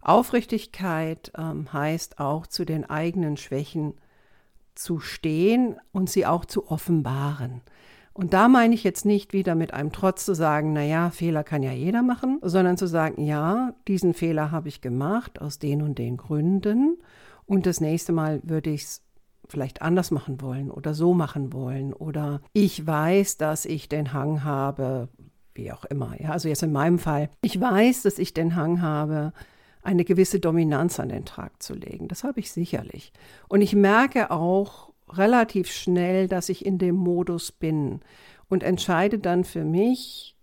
Aufrichtigkeit 0.00 1.32
ähm, 1.36 1.72
heißt 1.72 2.18
auch 2.18 2.46
zu 2.46 2.64
den 2.64 2.88
eigenen 2.88 3.36
Schwächen 3.36 3.94
zu 4.74 5.00
stehen 5.00 5.76
und 5.92 6.08
sie 6.08 6.26
auch 6.26 6.44
zu 6.44 6.70
offenbaren. 6.70 7.62
Und 8.18 8.32
da 8.32 8.48
meine 8.48 8.74
ich 8.74 8.82
jetzt 8.82 9.04
nicht 9.04 9.32
wieder 9.32 9.54
mit 9.54 9.72
einem 9.72 9.92
Trotz 9.92 10.24
zu 10.24 10.34
sagen, 10.34 10.72
naja, 10.72 11.10
Fehler 11.10 11.44
kann 11.44 11.62
ja 11.62 11.70
jeder 11.70 12.02
machen, 12.02 12.40
sondern 12.42 12.76
zu 12.76 12.86
sagen, 12.86 13.22
ja, 13.22 13.74
diesen 13.86 14.12
Fehler 14.12 14.50
habe 14.50 14.68
ich 14.68 14.80
gemacht 14.80 15.40
aus 15.40 15.60
den 15.60 15.82
und 15.82 15.98
den 15.98 16.16
Gründen 16.16 16.98
und 17.46 17.64
das 17.64 17.80
nächste 17.80 18.12
Mal 18.12 18.40
würde 18.42 18.70
ich 18.70 18.82
es 18.82 19.02
vielleicht 19.48 19.82
anders 19.82 20.10
machen 20.10 20.40
wollen 20.40 20.70
oder 20.70 20.94
so 20.94 21.14
machen 21.14 21.52
wollen 21.52 21.92
oder 21.92 22.40
ich 22.52 22.86
weiß, 22.86 23.36
dass 23.36 23.64
ich 23.64 23.88
den 23.88 24.12
Hang 24.12 24.42
habe, 24.42 25.08
wie 25.54 25.72
auch 25.72 25.84
immer. 25.84 26.20
Ja, 26.20 26.32
also 26.32 26.48
jetzt 26.48 26.62
in 26.62 26.72
meinem 26.72 26.98
Fall, 26.98 27.30
ich 27.40 27.60
weiß, 27.60 28.02
dass 28.02 28.18
ich 28.18 28.34
den 28.34 28.56
Hang 28.56 28.82
habe, 28.82 29.32
eine 29.88 30.04
gewisse 30.04 30.38
Dominanz 30.38 31.00
an 31.00 31.08
den 31.08 31.24
Tag 31.24 31.62
zu 31.62 31.74
legen. 31.74 32.08
Das 32.08 32.22
habe 32.22 32.40
ich 32.40 32.52
sicherlich. 32.52 33.10
Und 33.48 33.62
ich 33.62 33.74
merke 33.74 34.30
auch 34.30 34.92
relativ 35.08 35.70
schnell, 35.70 36.28
dass 36.28 36.50
ich 36.50 36.66
in 36.66 36.76
dem 36.76 36.94
Modus 36.94 37.52
bin 37.52 38.00
und 38.50 38.62
entscheide 38.62 39.18
dann 39.18 39.44
für 39.44 39.64
mich, 39.64 40.36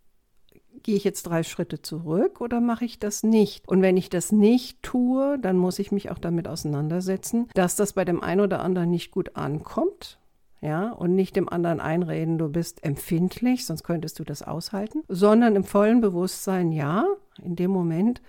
gehe 0.82 0.96
ich 0.96 1.04
jetzt 1.04 1.24
drei 1.24 1.44
Schritte 1.44 1.80
zurück 1.82 2.42
oder 2.42 2.60
mache 2.60 2.86
ich 2.86 2.98
das 2.98 3.22
nicht? 3.22 3.68
Und 3.68 3.84
wenn 3.84 3.98
ich 3.98 4.10
das 4.10 4.32
nicht 4.32 4.82
tue, 4.82 5.38
dann 5.40 5.58
muss 5.58 5.78
ich 5.78 5.92
mich 5.92 6.10
auch 6.10 6.18
damit 6.18 6.48
auseinandersetzen, 6.48 7.48
dass 7.54 7.76
das 7.76 7.94
bei 7.94 8.04
dem 8.04 8.24
einen 8.24 8.42
oder 8.42 8.62
anderen 8.62 8.90
nicht 8.90 9.12
gut 9.12 9.36
ankommt. 9.36 10.20
Ja, 10.62 10.92
und 10.94 11.14
nicht 11.14 11.36
dem 11.36 11.48
anderen 11.48 11.80
einreden, 11.80 12.40
du 12.40 12.50
bist 12.50 12.84
empfindlich, 12.84 13.68
sonst 13.68 13.84
könntest 13.84 14.18
du 14.18 14.24
das 14.24 14.42
aushalten, 14.42 15.04
sondern 15.08 15.56
im 15.56 15.64
vollen 15.64 16.02
Bewusstsein, 16.02 16.72
ja, 16.72 17.06
in 17.44 17.56
dem 17.56 17.70
Moment 17.70 18.20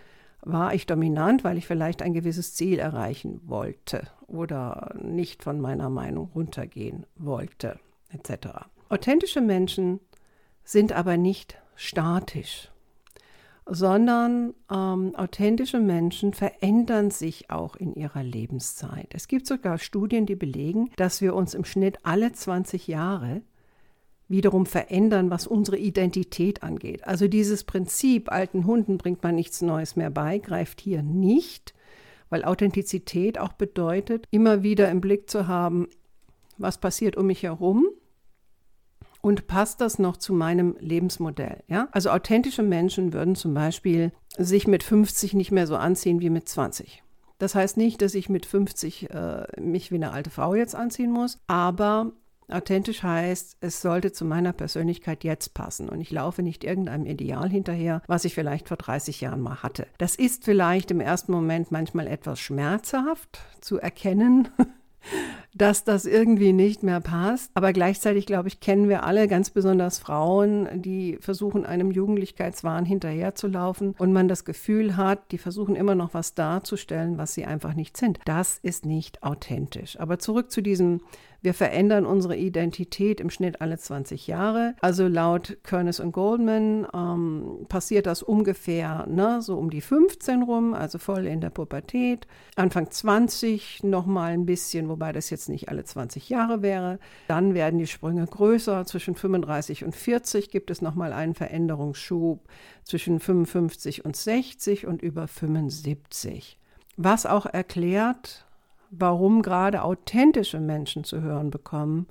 war 0.42 0.74
ich 0.74 0.86
dominant, 0.86 1.44
weil 1.44 1.58
ich 1.58 1.66
vielleicht 1.66 2.02
ein 2.02 2.14
gewisses 2.14 2.54
Ziel 2.54 2.78
erreichen 2.78 3.40
wollte 3.44 4.08
oder 4.26 4.94
nicht 5.00 5.42
von 5.42 5.60
meiner 5.60 5.90
Meinung 5.90 6.30
runtergehen 6.34 7.06
wollte, 7.16 7.78
etc. 8.10 8.48
Authentische 8.88 9.40
Menschen 9.40 10.00
sind 10.64 10.92
aber 10.92 11.16
nicht 11.16 11.58
statisch, 11.74 12.70
sondern 13.66 14.54
ähm, 14.70 15.14
authentische 15.16 15.80
Menschen 15.80 16.32
verändern 16.32 17.10
sich 17.10 17.50
auch 17.50 17.74
in 17.74 17.94
ihrer 17.94 18.22
Lebenszeit. 18.22 19.08
Es 19.14 19.26
gibt 19.26 19.46
sogar 19.46 19.78
Studien, 19.78 20.26
die 20.26 20.36
belegen, 20.36 20.90
dass 20.96 21.20
wir 21.20 21.34
uns 21.34 21.54
im 21.54 21.64
Schnitt 21.64 21.98
alle 22.04 22.32
20 22.32 22.86
Jahre 22.86 23.42
wiederum 24.28 24.66
verändern, 24.66 25.30
was 25.30 25.46
unsere 25.46 25.78
Identität 25.78 26.62
angeht. 26.62 27.06
Also 27.06 27.28
dieses 27.28 27.64
Prinzip, 27.64 28.30
alten 28.30 28.66
Hunden 28.66 28.98
bringt 28.98 29.22
man 29.22 29.34
nichts 29.34 29.62
Neues 29.62 29.96
mehr 29.96 30.10
bei, 30.10 30.38
greift 30.38 30.80
hier 30.80 31.02
nicht, 31.02 31.74
weil 32.28 32.44
Authentizität 32.44 33.38
auch 33.38 33.52
bedeutet, 33.52 34.26
immer 34.30 34.62
wieder 34.62 34.90
im 34.90 35.00
Blick 35.00 35.30
zu 35.30 35.46
haben, 35.46 35.88
was 36.58 36.78
passiert 36.78 37.16
um 37.16 37.26
mich 37.26 37.42
herum 37.44 37.86
und 39.20 39.46
passt 39.46 39.80
das 39.80 39.98
noch 39.98 40.16
zu 40.16 40.32
meinem 40.32 40.76
Lebensmodell. 40.80 41.62
Ja? 41.68 41.88
Also 41.92 42.10
authentische 42.10 42.62
Menschen 42.62 43.12
würden 43.12 43.36
zum 43.36 43.54
Beispiel 43.54 44.12
sich 44.38 44.66
mit 44.66 44.82
50 44.82 45.34
nicht 45.34 45.52
mehr 45.52 45.66
so 45.66 45.76
anziehen 45.76 46.20
wie 46.20 46.30
mit 46.30 46.48
20. 46.48 47.02
Das 47.38 47.54
heißt 47.54 47.76
nicht, 47.76 48.00
dass 48.02 48.14
ich 48.14 48.28
mit 48.28 48.46
50 48.46 49.10
äh, 49.10 49.46
mich 49.60 49.90
wie 49.90 49.96
eine 49.96 50.12
alte 50.12 50.30
Frau 50.30 50.54
jetzt 50.54 50.74
anziehen 50.74 51.10
muss, 51.10 51.38
aber 51.46 52.12
Authentisch 52.48 53.02
heißt, 53.02 53.56
es 53.60 53.82
sollte 53.82 54.12
zu 54.12 54.24
meiner 54.24 54.52
Persönlichkeit 54.52 55.24
jetzt 55.24 55.52
passen 55.52 55.88
und 55.88 56.00
ich 56.00 56.10
laufe 56.10 56.42
nicht 56.42 56.62
irgendeinem 56.62 57.06
Ideal 57.06 57.48
hinterher, 57.48 58.02
was 58.06 58.24
ich 58.24 58.34
vielleicht 58.34 58.68
vor 58.68 58.76
30 58.76 59.20
Jahren 59.20 59.40
mal 59.40 59.62
hatte. 59.62 59.86
Das 59.98 60.14
ist 60.14 60.44
vielleicht 60.44 60.90
im 60.90 61.00
ersten 61.00 61.32
Moment 61.32 61.72
manchmal 61.72 62.06
etwas 62.06 62.38
schmerzhaft 62.38 63.40
zu 63.60 63.78
erkennen, 63.80 64.48
dass 65.54 65.84
das 65.84 66.04
irgendwie 66.04 66.52
nicht 66.52 66.82
mehr 66.82 67.00
passt. 67.00 67.50
Aber 67.54 67.72
gleichzeitig, 67.72 68.26
glaube 68.26 68.48
ich, 68.48 68.60
kennen 68.60 68.88
wir 68.88 69.04
alle, 69.04 69.26
ganz 69.26 69.50
besonders 69.50 69.98
Frauen, 69.98 70.82
die 70.82 71.18
versuchen, 71.20 71.64
einem 71.64 71.90
Jugendlichkeitswahn 71.90 72.84
hinterherzulaufen 72.84 73.94
und 73.98 74.12
man 74.12 74.28
das 74.28 74.44
Gefühl 74.44 74.96
hat, 74.96 75.32
die 75.32 75.38
versuchen 75.38 75.74
immer 75.74 75.94
noch 75.94 76.14
was 76.14 76.34
darzustellen, 76.34 77.18
was 77.18 77.34
sie 77.34 77.44
einfach 77.44 77.74
nicht 77.74 77.96
sind. 77.96 78.20
Das 78.24 78.58
ist 78.62 78.84
nicht 78.84 79.22
authentisch. 79.22 79.98
Aber 79.98 80.18
zurück 80.18 80.50
zu 80.50 80.60
diesem 80.60 81.00
wir 81.46 81.54
verändern 81.54 82.06
unsere 82.06 82.36
Identität 82.36 83.20
im 83.20 83.30
Schnitt 83.30 83.60
alle 83.60 83.78
20 83.78 84.26
Jahre. 84.26 84.74
Also 84.80 85.06
laut 85.06 85.56
Kernes 85.62 86.00
und 86.00 86.10
Goldman 86.10 86.88
ähm, 86.92 87.66
passiert 87.68 88.06
das 88.06 88.24
ungefähr 88.24 89.06
ne, 89.06 89.40
so 89.40 89.56
um 89.56 89.70
die 89.70 89.80
15 89.80 90.42
rum, 90.42 90.74
also 90.74 90.98
voll 90.98 91.24
in 91.24 91.40
der 91.40 91.50
Pubertät. 91.50 92.26
Anfang 92.56 92.90
20 92.90 93.84
nochmal 93.84 94.32
ein 94.32 94.44
bisschen, 94.44 94.88
wobei 94.88 95.12
das 95.12 95.30
jetzt 95.30 95.48
nicht 95.48 95.68
alle 95.68 95.84
20 95.84 96.28
Jahre 96.28 96.62
wäre. 96.62 96.98
Dann 97.28 97.54
werden 97.54 97.78
die 97.78 97.86
Sprünge 97.86 98.26
größer. 98.26 98.84
Zwischen 98.84 99.14
35 99.14 99.84
und 99.84 99.94
40 99.94 100.50
gibt 100.50 100.72
es 100.72 100.82
nochmal 100.82 101.12
einen 101.12 101.36
Veränderungsschub. 101.36 102.40
Zwischen 102.82 103.20
55 103.20 104.04
und 104.04 104.16
60 104.16 104.88
und 104.88 105.00
über 105.00 105.28
75. 105.28 106.58
Was 106.96 107.24
auch 107.24 107.46
erklärt, 107.46 108.45
warum 108.98 109.42
gerade 109.42 109.82
authentische 109.82 110.60
Menschen 110.60 111.04
zu 111.04 111.20
hören 111.20 111.50
bekommen, 111.50 112.06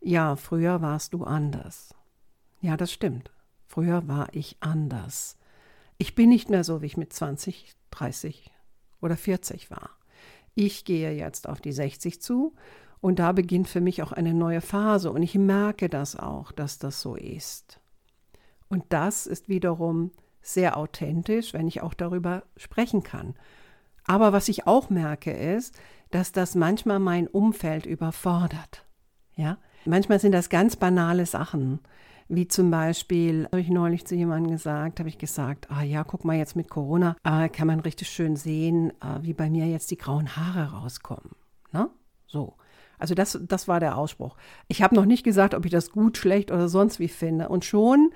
ja, 0.00 0.36
früher 0.36 0.80
warst 0.80 1.14
du 1.14 1.24
anders. 1.24 1.94
Ja, 2.60 2.76
das 2.76 2.92
stimmt. 2.92 3.30
Früher 3.66 4.08
war 4.08 4.28
ich 4.32 4.56
anders. 4.60 5.36
Ich 5.98 6.14
bin 6.14 6.30
nicht 6.30 6.50
mehr 6.50 6.64
so, 6.64 6.82
wie 6.82 6.86
ich 6.86 6.96
mit 6.96 7.12
20, 7.12 7.74
30 7.90 8.50
oder 9.00 9.16
40 9.16 9.70
war. 9.70 9.90
Ich 10.54 10.84
gehe 10.84 11.12
jetzt 11.12 11.48
auf 11.48 11.60
die 11.60 11.72
60 11.72 12.20
zu 12.20 12.54
und 13.00 13.18
da 13.18 13.32
beginnt 13.32 13.68
für 13.68 13.80
mich 13.80 14.02
auch 14.02 14.12
eine 14.12 14.34
neue 14.34 14.60
Phase 14.60 15.10
und 15.10 15.22
ich 15.22 15.34
merke 15.34 15.88
das 15.88 16.16
auch, 16.16 16.52
dass 16.52 16.78
das 16.78 17.00
so 17.00 17.14
ist. 17.14 17.80
Und 18.68 18.84
das 18.88 19.26
ist 19.26 19.48
wiederum 19.48 20.12
sehr 20.42 20.76
authentisch, 20.76 21.52
wenn 21.52 21.68
ich 21.68 21.82
auch 21.82 21.94
darüber 21.94 22.44
sprechen 22.56 23.02
kann. 23.02 23.34
Aber 24.04 24.32
was 24.32 24.48
ich 24.48 24.66
auch 24.66 24.90
merke 24.90 25.32
ist, 25.32 25.74
dass 26.10 26.32
das 26.32 26.54
manchmal 26.54 26.98
mein 26.98 27.26
Umfeld 27.26 27.86
überfordert. 27.86 28.86
Ja, 29.36 29.58
manchmal 29.84 30.18
sind 30.18 30.32
das 30.32 30.48
ganz 30.48 30.76
banale 30.76 31.26
Sachen. 31.26 31.80
Wie 32.28 32.46
zum 32.46 32.70
Beispiel, 32.70 33.46
habe 33.46 33.60
ich 33.60 33.70
neulich 33.70 34.06
zu 34.06 34.14
jemandem 34.14 34.52
gesagt, 34.52 35.00
habe 35.00 35.08
ich 35.08 35.18
gesagt, 35.18 35.68
ah 35.70 35.82
ja, 35.82 36.04
guck 36.04 36.24
mal 36.24 36.36
jetzt 36.36 36.54
mit 36.54 36.70
Corona, 36.70 37.16
äh, 37.24 37.48
kann 37.48 37.66
man 37.66 37.80
richtig 37.80 38.08
schön 38.08 38.36
sehen, 38.36 38.90
äh, 39.00 39.22
wie 39.22 39.34
bei 39.34 39.50
mir 39.50 39.66
jetzt 39.66 39.90
die 39.90 39.96
grauen 39.96 40.36
Haare 40.36 40.70
rauskommen. 40.72 41.32
Ne? 41.72 41.90
So. 42.26 42.54
Also 43.00 43.14
das, 43.14 43.38
das 43.48 43.66
war 43.66 43.80
der 43.80 43.96
Ausspruch. 43.96 44.36
Ich 44.68 44.82
habe 44.82 44.94
noch 44.94 45.06
nicht 45.06 45.24
gesagt, 45.24 45.54
ob 45.54 45.64
ich 45.64 45.72
das 45.72 45.90
gut, 45.90 46.18
schlecht 46.18 46.52
oder 46.52 46.68
sonst 46.68 47.00
wie 47.00 47.08
finde. 47.08 47.48
Und 47.48 47.64
schon 47.64 48.10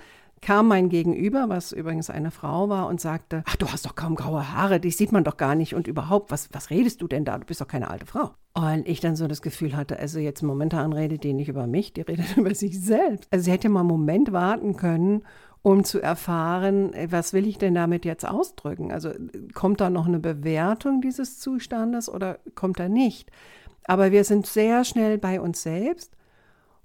kam 0.45 0.69
mein 0.69 0.91
Gegenüber, 0.91 1.49
was 1.49 1.73
übrigens 1.73 2.11
eine 2.11 2.31
Frau 2.31 2.69
war, 2.69 2.87
und 2.87 3.01
sagte, 3.01 3.43
ach, 3.47 3.57
du 3.57 3.67
hast 3.73 3.87
doch 3.87 3.95
kaum 3.95 4.15
graue 4.15 4.53
Haare, 4.53 4.79
die 4.79 4.91
sieht 4.91 5.11
man 5.11 5.25
doch 5.25 5.39
gar 5.39 5.55
nicht. 5.55 5.75
Und 5.75 5.87
überhaupt, 5.87 6.31
was, 6.31 6.51
was 6.53 6.69
redest 6.69 7.01
du 7.01 7.09
denn 7.09 7.25
da? 7.25 7.39
Du 7.39 7.47
bist 7.47 7.63
doch 7.63 7.67
keine 7.67 7.91
alte 7.91 8.05
Frau. 8.05 8.31
Und 8.53 8.87
ich 8.87 9.01
dann 9.01 9.17
so 9.17 9.27
das 9.27 9.41
Gefühl 9.41 9.75
hatte, 9.75 9.99
also 9.99 10.19
jetzt 10.19 10.43
momentan 10.43 10.93
redet 10.93 11.25
die 11.25 11.33
nicht 11.33 11.49
über 11.49 11.67
mich, 11.67 11.95
die 11.95 12.03
redet 12.03 12.37
über 12.37 12.55
sich 12.55 12.79
selbst. 12.79 13.27
Also 13.33 13.47
sie 13.47 13.53
hätte 13.53 13.71
mal 13.71 13.81
einen 13.81 13.89
Moment 13.89 14.33
warten 14.33 14.77
können, 14.77 15.23
um 15.63 15.83
zu 15.83 15.99
erfahren, 15.99 16.93
was 17.09 17.33
will 17.33 17.47
ich 17.47 17.57
denn 17.57 17.75
damit 17.75 18.05
jetzt 18.05 18.29
ausdrücken? 18.29 18.93
Also 18.93 19.13
kommt 19.55 19.81
da 19.81 19.89
noch 19.89 20.07
eine 20.07 20.19
Bewertung 20.19 21.01
dieses 21.01 21.39
Zustandes 21.41 22.11
oder 22.11 22.39
kommt 22.55 22.79
da 22.79 22.91
nicht? 22.91 23.31
Aber 23.87 24.13
wir 24.13 24.25
sind 24.25 24.47
sehr 24.47 24.85
schnell 24.85 25.17
bei 25.17 25.41
uns 25.41 25.63
selbst 25.63 26.15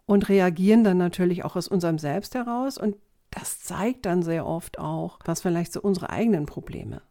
und 0.06 0.30
reagieren 0.30 0.86
dann 0.86 0.98
natürlich 0.98 1.44
auch 1.44 1.58
aus 1.58 1.68
unserem 1.68 2.00
Selbst 2.00 2.36
heraus. 2.36 2.78
Und 2.78 2.96
das 3.32 3.60
zeigt 3.60 4.06
dann 4.06 4.24
sehr 4.24 4.46
oft 4.46 4.80
auch, 4.80 5.20
was 5.26 5.42
vielleicht 5.42 5.74
so 5.74 5.82
unsere 5.82 6.10
eigenen 6.10 6.46
Probleme 6.46 7.02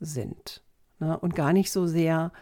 sind. 0.00 0.62
Ne? 0.98 1.18
Und 1.18 1.34
gar 1.34 1.52
nicht 1.52 1.70
so 1.70 1.86
sehr 1.86 2.32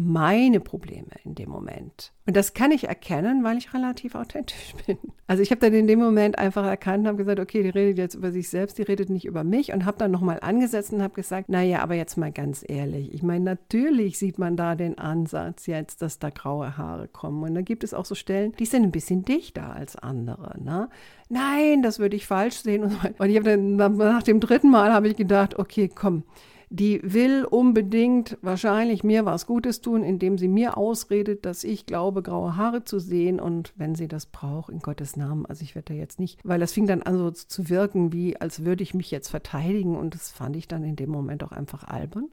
meine 0.00 0.60
Probleme 0.60 1.10
in 1.24 1.34
dem 1.34 1.48
Moment. 1.48 2.12
Und 2.24 2.36
das 2.36 2.54
kann 2.54 2.70
ich 2.70 2.86
erkennen, 2.86 3.42
weil 3.42 3.58
ich 3.58 3.74
relativ 3.74 4.14
authentisch 4.14 4.72
bin. 4.86 4.96
Also 5.26 5.42
ich 5.42 5.50
habe 5.50 5.60
dann 5.60 5.74
in 5.74 5.88
dem 5.88 5.98
Moment 5.98 6.38
einfach 6.38 6.64
erkannt 6.64 7.00
und 7.00 7.08
habe 7.08 7.16
gesagt, 7.16 7.40
okay, 7.40 7.64
die 7.64 7.70
redet 7.70 7.98
jetzt 7.98 8.14
über 8.14 8.30
sich 8.30 8.48
selbst, 8.48 8.78
die 8.78 8.82
redet 8.82 9.10
nicht 9.10 9.24
über 9.24 9.42
mich 9.42 9.72
und 9.72 9.84
habe 9.84 9.98
dann 9.98 10.12
nochmal 10.12 10.38
angesetzt 10.40 10.92
und 10.92 11.02
habe 11.02 11.14
gesagt, 11.14 11.48
naja, 11.48 11.80
aber 11.80 11.96
jetzt 11.96 12.16
mal 12.16 12.30
ganz 12.30 12.64
ehrlich, 12.68 13.12
ich 13.12 13.24
meine, 13.24 13.44
natürlich 13.44 14.20
sieht 14.20 14.38
man 14.38 14.56
da 14.56 14.76
den 14.76 14.98
Ansatz 14.98 15.66
jetzt, 15.66 16.00
dass 16.00 16.20
da 16.20 16.30
graue 16.30 16.76
Haare 16.76 17.08
kommen. 17.08 17.42
Und 17.42 17.56
da 17.56 17.62
gibt 17.62 17.82
es 17.82 17.92
auch 17.92 18.04
so 18.04 18.14
Stellen, 18.14 18.52
die 18.52 18.66
sind 18.66 18.84
ein 18.84 18.92
bisschen 18.92 19.24
dichter 19.24 19.74
als 19.74 19.96
andere. 19.96 20.62
Ne? 20.62 20.90
Nein, 21.28 21.82
das 21.82 21.98
würde 21.98 22.14
ich 22.14 22.24
falsch 22.24 22.58
sehen. 22.58 22.84
Und, 22.84 23.18
und 23.18 23.30
ich 23.30 23.36
habe 23.36 23.50
dann 23.50 23.74
nach 23.74 24.22
dem 24.22 24.38
dritten 24.38 24.70
Mal 24.70 24.92
habe 24.92 25.08
ich 25.08 25.16
gedacht, 25.16 25.58
okay, 25.58 25.90
komm, 25.92 26.22
die 26.70 27.00
will 27.02 27.44
unbedingt 27.44 28.36
wahrscheinlich 28.42 29.02
mir 29.02 29.24
was 29.24 29.46
Gutes 29.46 29.80
tun, 29.80 30.02
indem 30.02 30.36
sie 30.36 30.48
mir 30.48 30.76
ausredet, 30.76 31.46
dass 31.46 31.64
ich 31.64 31.86
glaube, 31.86 32.22
graue 32.22 32.56
Haare 32.56 32.84
zu 32.84 32.98
sehen 32.98 33.40
und 33.40 33.72
wenn 33.76 33.94
sie 33.94 34.08
das 34.08 34.26
braucht, 34.26 34.70
in 34.70 34.80
Gottes 34.80 35.16
Namen. 35.16 35.46
Also 35.46 35.62
ich 35.62 35.74
werde 35.74 35.94
da 35.94 35.98
jetzt 35.98 36.20
nicht, 36.20 36.40
weil 36.44 36.60
das 36.60 36.72
fing 36.72 36.86
dann 36.86 37.02
an 37.02 37.16
so 37.16 37.30
zu 37.30 37.70
wirken, 37.70 38.12
wie 38.12 38.38
als 38.38 38.64
würde 38.64 38.82
ich 38.82 38.92
mich 38.92 39.10
jetzt 39.10 39.28
verteidigen 39.28 39.96
und 39.96 40.14
das 40.14 40.30
fand 40.30 40.56
ich 40.56 40.68
dann 40.68 40.84
in 40.84 40.96
dem 40.96 41.10
Moment 41.10 41.42
auch 41.42 41.52
einfach 41.52 41.84
albern, 41.84 42.28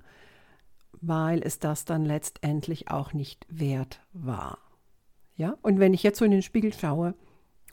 weil 1.00 1.42
es 1.42 1.60
das 1.60 1.86
dann 1.86 2.04
letztendlich 2.04 2.92
auch 2.92 3.14
nicht 3.14 3.46
wert 3.50 4.02
war. 4.12 4.58
Ja, 5.38 5.58
und 5.62 5.80
wenn 5.80 5.94
ich 5.94 6.04
jetzt 6.04 6.20
so 6.20 6.26
in 6.26 6.32
den 6.32 6.42
Spiegel 6.42 6.74
schaue, 6.74 7.14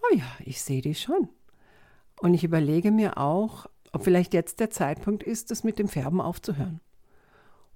oh 0.02 0.16
ja, 0.16 0.26
ich 0.44 0.62
sehe 0.62 0.82
die 0.82 0.94
schon. 0.94 1.28
Und 2.20 2.34
ich 2.34 2.44
überlege 2.44 2.92
mir 2.92 3.18
auch, 3.18 3.66
ob 3.92 4.04
vielleicht 4.04 4.34
jetzt 4.34 4.60
der 4.60 4.70
Zeitpunkt 4.70 5.22
ist, 5.22 5.50
das 5.50 5.64
mit 5.64 5.78
dem 5.78 5.88
Färben 5.88 6.20
aufzuhören. 6.20 6.80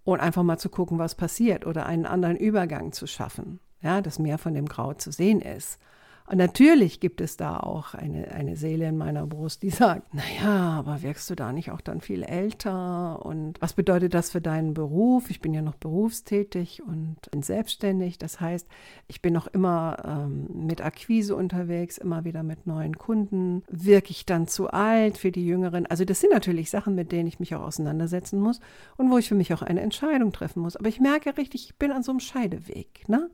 Und 0.05 0.21
einfach 0.21 0.43
mal 0.43 0.59
zu 0.59 0.69
gucken, 0.69 0.99
was 0.99 1.15
passiert 1.15 1.67
oder 1.67 1.87
einen 1.87 2.07
anderen 2.07 2.37
Übergang 2.37 2.93
zu 2.93 3.07
schaffen, 3.07 3.61
ja, 3.83 4.01
dass 4.01 4.19
mehr 4.19 4.39
von 4.39 4.55
dem 4.55 4.67
Grau 4.67 4.95
zu 4.95 5.11
sehen 5.11 5.41
ist. 5.41 5.79
Und 6.29 6.39
natürlich 6.39 6.99
gibt 6.99 7.21
es 7.21 7.37
da 7.37 7.59
auch 7.59 7.95
eine, 7.95 8.33
eine 8.33 8.57
Seele 8.57 8.89
in 8.89 8.97
meiner 8.97 9.27
Brust, 9.27 9.63
die 9.63 9.71
sagt, 9.71 10.13
naja, 10.13 10.71
aber 10.79 11.03
wirkst 11.03 11.31
du 11.31 11.37
da 11.37 11.53
nicht 11.53 11.71
auch 11.71 11.81
dann 11.81 12.01
viel 12.01 12.23
älter? 12.25 13.25
Und 13.25 13.61
was 13.61 13.75
bedeutet 13.75 14.15
das 14.15 14.31
für 14.31 14.41
deinen 14.41 14.75
Beruf? 14.75 15.31
Ich 15.31 15.41
bin 15.41 15.55
ja 15.55 15.63
noch 15.63 15.77
berufstätig 15.77 16.83
und 16.83 17.17
bin 17.31 17.43
selbstständig. 17.43 18.19
Das 18.19 18.41
heißt, 18.41 18.67
ich 19.07 19.23
bin 19.23 19.33
noch 19.33 19.47
immer 19.47 19.97
ähm, 20.05 20.49
mit 20.67 20.81
Akquise 20.81 21.37
unterwegs, 21.37 21.99
immer 21.99 22.25
wieder 22.25 22.43
mit 22.43 22.67
neuen 22.67 22.99
Kunden. 22.99 23.63
Wirke 23.69 24.11
ich 24.11 24.27
dann 24.27 24.49
zu 24.49 24.69
alt 24.69 25.19
für 25.19 25.31
die 25.31 25.47
Jüngeren? 25.47 25.87
Also 25.87 26.05
das 26.05 26.21
sind 26.21 26.33
natürlich 26.33 26.71
Sachen, 26.71 26.97
mit 26.97 27.13
denen 27.13 27.29
ich 27.29 27.39
mich 27.39 27.55
auch 27.55 27.63
auseinandersetzen 27.63 28.41
muss 28.41 28.61
und 28.97 29.11
wo 29.11 29.19
ich 29.19 29.29
für 29.29 29.37
mich 29.37 29.55
auch 29.55 29.63
eine 29.63 29.81
Entscheidung 29.81 30.33
treffen 30.33 30.61
muss. 30.61 30.77
Aber 30.77 30.89
ich 30.89 31.01
merke 31.01 31.37
richtig, 31.37 31.67
ich 31.67 31.77
bin 31.77 31.93
an 31.93 32.03
so 32.03 32.11
einem 32.11 32.21
Scheideweg. 32.21 33.09
Ne? 33.09 33.31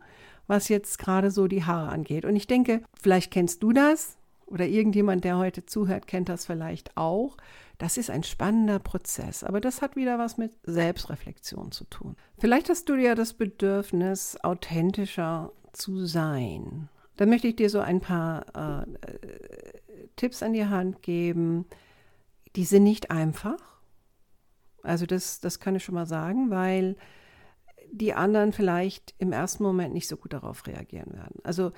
Was 0.47 0.69
jetzt 0.69 0.99
gerade 0.99 1.31
so 1.31 1.49
die 1.49 1.65
Haare 1.65 1.91
angeht. 1.91 2.25
Und 2.25 2.37
ich 2.37 2.47
denke, 2.47 2.83
vielleicht 3.01 3.31
kennst 3.31 3.63
du 3.63 3.73
das 3.73 4.17
oder 4.47 4.67
irgendjemand, 4.67 5.25
der 5.25 5.39
heute 5.39 5.65
zuhört, 5.65 6.07
kennt 6.07 6.29
das 6.29 6.47
vielleicht 6.47 6.97
auch. 6.97 7.37
Das 7.79 7.97
ist 7.97 8.11
ein 8.11 8.23
spannender 8.23 8.79
Prozess, 8.79 9.43
aber 9.43 9.61
das 9.61 9.83
hat 9.83 9.97
wieder 9.97 10.19
was 10.19 10.37
mit 10.37 10.53
Selbstreflexion 10.63 11.73
zu 11.73 11.85
tun. 11.85 12.17
Vielleicht 12.39 12.69
hast 12.69 12.89
du 12.89 12.95
ja 12.95 13.15
das 13.15 13.33
Bedürfnis, 13.33 14.37
authentischer 14.43 15.53
zu 15.73 16.07
sein. 16.07 16.89
Dann 17.17 17.29
möchte 17.29 17.49
ich 17.49 17.57
dir 17.57 17.71
so 17.71 17.81
ein 17.81 18.01
paar 18.01 18.85
äh, 18.85 18.87
Tipps 20.17 20.43
an 20.43 20.53
die 20.53 20.67
Hand 20.67 21.03
geben. 21.03 21.67
Die 22.57 22.65
sind 22.65 22.85
nicht 22.85 23.11
einfach. 23.11 23.81
Also 24.83 25.07
das, 25.07 25.41
das 25.41 25.61
kann 25.61 25.77
ich 25.77 25.85
schon 25.85 25.95
mal 25.95 26.07
sagen, 26.07 26.51
weil 26.51 26.97
die 27.93 28.15
anderen 28.15 28.53
vielleicht 28.53 29.15
im 29.19 29.33
ersten 29.33 29.63
Moment 29.63 29.95
nicht 29.95 30.09
so 30.09 30.17
gut 30.17 30.33
darauf 30.33 30.67
reagieren 30.67 31.13
werden. 31.13 31.41
Also 31.45 31.73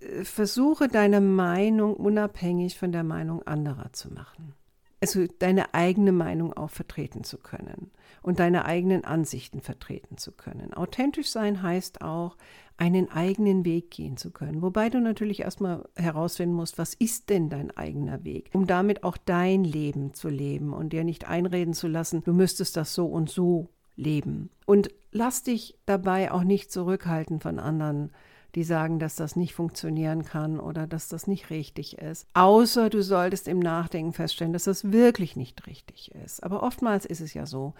äh, 0.00 0.24
versuche 0.24 0.88
deine 0.88 1.20
Meinung 1.20 1.94
unabhängig 1.94 2.78
von 2.78 2.90
der 2.90 3.04
Meinung 3.04 3.42
anderer 3.46 3.92
zu 3.92 4.12
machen. 4.12 4.54
Also 5.00 5.26
deine 5.38 5.74
eigene 5.74 6.12
Meinung 6.12 6.54
auch 6.54 6.70
vertreten 6.70 7.24
zu 7.24 7.36
können 7.36 7.90
und 8.22 8.38
deine 8.38 8.64
eigenen 8.64 9.04
Ansichten 9.04 9.60
vertreten 9.60 10.16
zu 10.16 10.32
können. 10.32 10.72
Authentisch 10.72 11.28
sein 11.28 11.62
heißt 11.62 12.00
auch, 12.00 12.38
einen 12.78 13.10
eigenen 13.10 13.66
Weg 13.66 13.90
gehen 13.90 14.16
zu 14.16 14.30
können. 14.30 14.62
Wobei 14.62 14.88
du 14.88 15.00
natürlich 15.00 15.40
erstmal 15.40 15.86
herausfinden 15.94 16.54
musst, 16.54 16.78
was 16.78 16.94
ist 16.94 17.28
denn 17.28 17.50
dein 17.50 17.70
eigener 17.76 18.24
Weg, 18.24 18.50
um 18.54 18.66
damit 18.66 19.04
auch 19.04 19.18
dein 19.18 19.62
Leben 19.62 20.14
zu 20.14 20.30
leben 20.30 20.72
und 20.72 20.94
dir 20.94 21.04
nicht 21.04 21.28
einreden 21.28 21.74
zu 21.74 21.86
lassen, 21.86 22.24
du 22.24 22.32
müsstest 22.32 22.76
das 22.78 22.94
so 22.94 23.06
und 23.06 23.28
so 23.28 23.68
leben. 23.96 24.50
Und 24.66 24.90
lass 25.12 25.42
dich 25.42 25.78
dabei 25.86 26.32
auch 26.32 26.44
nicht 26.44 26.72
zurückhalten 26.72 27.40
von 27.40 27.58
anderen, 27.58 28.10
die 28.54 28.64
sagen, 28.64 28.98
dass 28.98 29.16
das 29.16 29.34
nicht 29.34 29.54
funktionieren 29.54 30.24
kann 30.24 30.60
oder 30.60 30.86
dass 30.86 31.08
das 31.08 31.26
nicht 31.26 31.50
richtig 31.50 31.98
ist. 31.98 32.28
Außer 32.34 32.88
du 32.88 33.02
solltest 33.02 33.48
im 33.48 33.58
Nachdenken 33.58 34.12
feststellen, 34.12 34.52
dass 34.52 34.64
das 34.64 34.92
wirklich 34.92 35.34
nicht 35.36 35.66
richtig 35.66 36.14
ist. 36.14 36.42
Aber 36.42 36.62
oftmals 36.62 37.04
ist 37.04 37.20
es 37.20 37.34
ja 37.34 37.46
so, 37.46 37.74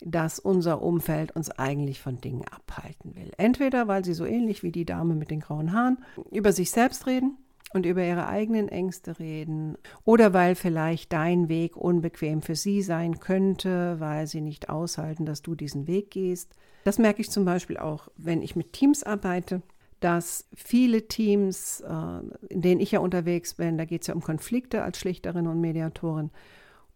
dass 0.00 0.38
unser 0.38 0.82
Umfeld 0.82 1.34
uns 1.34 1.50
eigentlich 1.50 2.00
von 2.00 2.20
Dingen 2.20 2.44
abhalten 2.44 3.16
will. 3.16 3.32
Entweder 3.36 3.88
weil 3.88 4.04
sie 4.04 4.14
so 4.14 4.26
ähnlich 4.26 4.62
wie 4.62 4.70
die 4.70 4.84
Dame 4.84 5.14
mit 5.14 5.30
den 5.30 5.40
grauen 5.40 5.72
Haaren 5.72 5.98
über 6.30 6.52
sich 6.52 6.70
selbst 6.70 7.06
reden 7.06 7.36
und 7.72 7.86
über 7.86 8.02
ihre 8.02 8.26
eigenen 8.26 8.68
Ängste 8.68 9.18
reden 9.18 9.76
oder 10.04 10.32
weil 10.32 10.54
vielleicht 10.54 11.12
dein 11.12 11.48
Weg 11.48 11.76
unbequem 11.76 12.42
für 12.42 12.54
sie 12.54 12.82
sein 12.82 13.20
könnte, 13.20 13.96
weil 14.00 14.26
sie 14.26 14.40
nicht 14.40 14.68
aushalten, 14.70 15.26
dass 15.26 15.42
du 15.42 15.54
diesen 15.54 15.86
Weg 15.86 16.10
gehst. 16.10 16.54
Das 16.84 16.98
merke 16.98 17.20
ich 17.20 17.30
zum 17.30 17.44
Beispiel 17.44 17.76
auch, 17.76 18.08
wenn 18.16 18.42
ich 18.42 18.56
mit 18.56 18.72
Teams 18.72 19.02
arbeite, 19.02 19.62
dass 20.00 20.46
viele 20.54 21.08
Teams, 21.08 21.80
äh, 21.80 22.20
in 22.48 22.62
denen 22.62 22.80
ich 22.80 22.92
ja 22.92 23.00
unterwegs 23.00 23.54
bin, 23.54 23.78
da 23.78 23.84
geht 23.84 24.02
es 24.02 24.06
ja 24.06 24.14
um 24.14 24.22
Konflikte 24.22 24.82
als 24.82 24.98
Schlichterin 24.98 25.46
und 25.46 25.60
Mediatorin. 25.60 26.30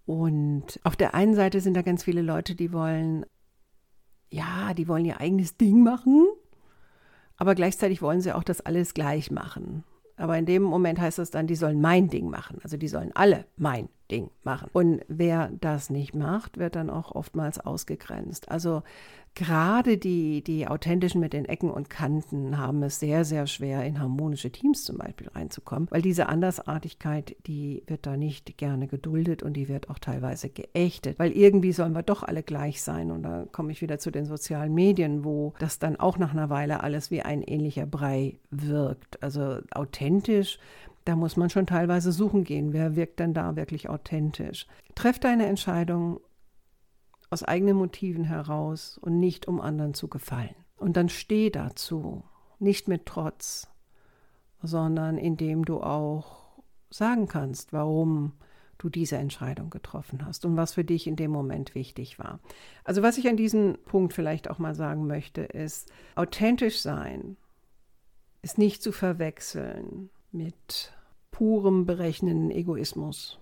Und 0.06 0.80
auf 0.85 0.96
der 0.96 1.14
einen 1.14 1.35
Seite 1.35 1.61
sind 1.61 1.74
da 1.74 1.82
ganz 1.82 2.04
viele 2.04 2.22
Leute, 2.22 2.54
die 2.54 2.72
wollen, 2.72 3.26
ja, 4.30 4.72
die 4.74 4.88
wollen 4.88 5.04
ihr 5.04 5.20
eigenes 5.20 5.56
Ding 5.56 5.82
machen, 5.82 6.26
aber 7.37 7.54
gleichzeitig 7.54 8.02
wollen 8.02 8.20
sie 8.20 8.32
auch 8.32 8.44
das 8.44 8.61
alles 8.61 8.94
gleich 8.94 9.30
machen. 9.30 9.85
Aber 10.16 10.37
in 10.38 10.46
dem 10.46 10.62
Moment 10.62 11.01
heißt 11.01 11.18
es 11.18 11.31
dann, 11.31 11.46
die 11.46 11.57
sollen 11.57 11.81
mein 11.81 12.09
Ding 12.09 12.29
machen. 12.29 12.59
Also 12.62 12.77
die 12.77 12.88
sollen 12.88 13.11
alle 13.14 13.46
mein 13.57 13.88
Ding 14.12 14.31
machen. 14.44 14.68
Und 14.75 15.01
wer 15.09 15.51
das 15.61 15.88
nicht 15.88 16.14
macht, 16.14 16.59
wird 16.59 16.77
dann 16.77 16.90
auch 16.90 17.12
oftmals 17.12 17.59
ausgegrenzt. 17.59 18.51
Also 18.51 18.83
gerade 19.35 19.96
die, 19.96 20.44
die 20.44 20.68
authentischen 20.68 21.18
mit 21.18 21.33
den 21.33 21.46
Ecken 21.46 21.70
und 21.70 21.88
Kanten 21.88 22.59
haben 22.59 22.83
es 22.83 23.01
sehr, 23.01 23.25
sehr 23.25 23.46
schwer, 23.46 23.85
in 23.85 23.98
harmonische 23.98 24.53
Teams 24.53 24.85
zum 24.85 24.98
Beispiel 24.98 25.29
reinzukommen, 25.29 25.88
weil 25.90 26.03
diese 26.03 26.29
Andersartigkeit, 26.29 27.35
die 27.46 27.83
wird 27.87 28.05
da 28.05 28.18
nicht 28.18 28.59
gerne 28.59 28.87
geduldet 28.87 29.42
und 29.42 29.55
die 29.55 29.68
wird 29.68 29.88
auch 29.88 29.98
teilweise 29.98 30.51
geächtet, 30.51 31.18
weil 31.18 31.33
irgendwie 31.33 31.72
sollen 31.72 31.94
wir 31.94 32.03
doch 32.03 32.22
alle 32.22 32.42
gleich 32.42 32.83
sein. 32.83 33.11
Und 33.11 33.22
da 33.22 33.46
komme 33.51 33.72
ich 33.72 33.81
wieder 33.81 33.98
zu 33.98 34.11
den 34.11 34.27
sozialen 34.27 34.75
Medien, 34.75 35.25
wo 35.25 35.55
das 35.59 35.79
dann 35.79 35.96
auch 35.96 36.18
nach 36.18 36.33
einer 36.33 36.51
Weile 36.51 36.83
alles 36.83 37.11
wie 37.11 37.22
ein 37.22 37.40
ähnlicher 37.40 37.87
Brei 37.87 38.37
wirkt. 38.51 39.22
Also 39.22 39.61
authentisch 39.70 40.59
da 41.04 41.16
muss 41.16 41.36
man 41.36 41.50
schon 41.50 41.66
teilweise 41.66 42.12
suchen 42.12 42.44
gehen, 42.44 42.72
wer 42.72 42.96
wirkt 42.96 43.20
denn 43.20 43.34
da 43.34 43.56
wirklich 43.56 43.88
authentisch. 43.88 44.66
Treff 44.94 45.18
deine 45.18 45.46
Entscheidung 45.46 46.20
aus 47.30 47.42
eigenen 47.42 47.76
Motiven 47.76 48.24
heraus 48.24 48.98
und 48.98 49.18
nicht 49.18 49.48
um 49.48 49.60
anderen 49.60 49.94
zu 49.94 50.08
gefallen. 50.08 50.54
Und 50.76 50.96
dann 50.96 51.08
steh 51.08 51.50
dazu, 51.50 52.24
nicht 52.58 52.88
mit 52.88 53.06
Trotz, 53.06 53.70
sondern 54.62 55.18
indem 55.18 55.64
du 55.64 55.80
auch 55.80 56.42
sagen 56.90 57.26
kannst, 57.26 57.72
warum 57.72 58.32
du 58.78 58.88
diese 58.88 59.16
Entscheidung 59.16 59.70
getroffen 59.70 60.26
hast 60.26 60.44
und 60.44 60.56
was 60.56 60.74
für 60.74 60.84
dich 60.84 61.06
in 61.06 61.16
dem 61.16 61.30
Moment 61.30 61.74
wichtig 61.74 62.18
war. 62.18 62.40
Also 62.84 63.02
was 63.02 63.16
ich 63.16 63.28
an 63.28 63.36
diesem 63.36 63.78
Punkt 63.84 64.12
vielleicht 64.12 64.50
auch 64.50 64.58
mal 64.58 64.74
sagen 64.74 65.06
möchte, 65.06 65.42
ist, 65.42 65.90
authentisch 66.16 66.80
sein 66.80 67.36
ist 68.42 68.58
nicht 68.58 68.82
zu 68.82 68.90
verwechseln 68.90 70.10
mit 70.32 70.92
purem 71.30 71.86
berechnenden 71.86 72.50
Egoismus. 72.50 73.38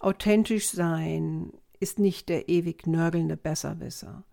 Authentisch 0.00 0.68
sein 0.68 1.52
ist 1.80 1.98
nicht 1.98 2.28
der 2.28 2.48
ewig 2.48 2.86
nörgelnde 2.86 3.36
Besserwisser. 3.36 4.24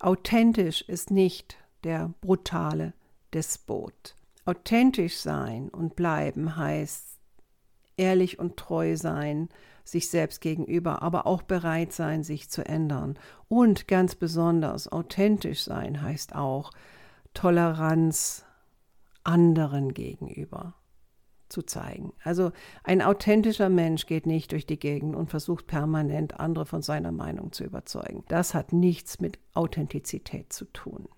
Authentisch 0.00 0.82
ist 0.82 1.10
nicht 1.10 1.56
der 1.84 2.12
brutale 2.20 2.94
Despot. 3.32 4.16
Authentisch 4.44 5.18
sein 5.18 5.68
und 5.68 5.96
bleiben 5.96 6.56
heißt 6.56 7.18
ehrlich 7.96 8.38
und 8.38 8.56
treu 8.56 8.96
sein, 8.96 9.48
sich 9.84 10.08
selbst 10.08 10.40
gegenüber, 10.40 11.02
aber 11.02 11.26
auch 11.26 11.42
bereit 11.42 11.92
sein, 11.92 12.22
sich 12.22 12.48
zu 12.48 12.64
ändern. 12.64 13.18
Und 13.48 13.88
ganz 13.88 14.14
besonders 14.14 14.90
authentisch 14.90 15.64
sein 15.64 16.00
heißt 16.00 16.34
auch 16.34 16.70
Toleranz 17.34 18.44
anderen 19.22 19.92
gegenüber 19.92 20.74
zu 21.50 21.62
zeigen. 21.62 22.12
Also 22.24 22.52
ein 22.84 23.02
authentischer 23.02 23.68
Mensch 23.68 24.06
geht 24.06 24.26
nicht 24.26 24.52
durch 24.52 24.66
die 24.66 24.78
Gegend 24.78 25.14
und 25.14 25.30
versucht 25.30 25.66
permanent 25.66 26.40
andere 26.40 26.66
von 26.66 26.82
seiner 26.82 27.12
Meinung 27.12 27.52
zu 27.52 27.64
überzeugen. 27.64 28.24
Das 28.28 28.54
hat 28.54 28.72
nichts 28.72 29.20
mit 29.20 29.38
Authentizität 29.54 30.52
zu 30.52 30.64
tun. 30.66 31.08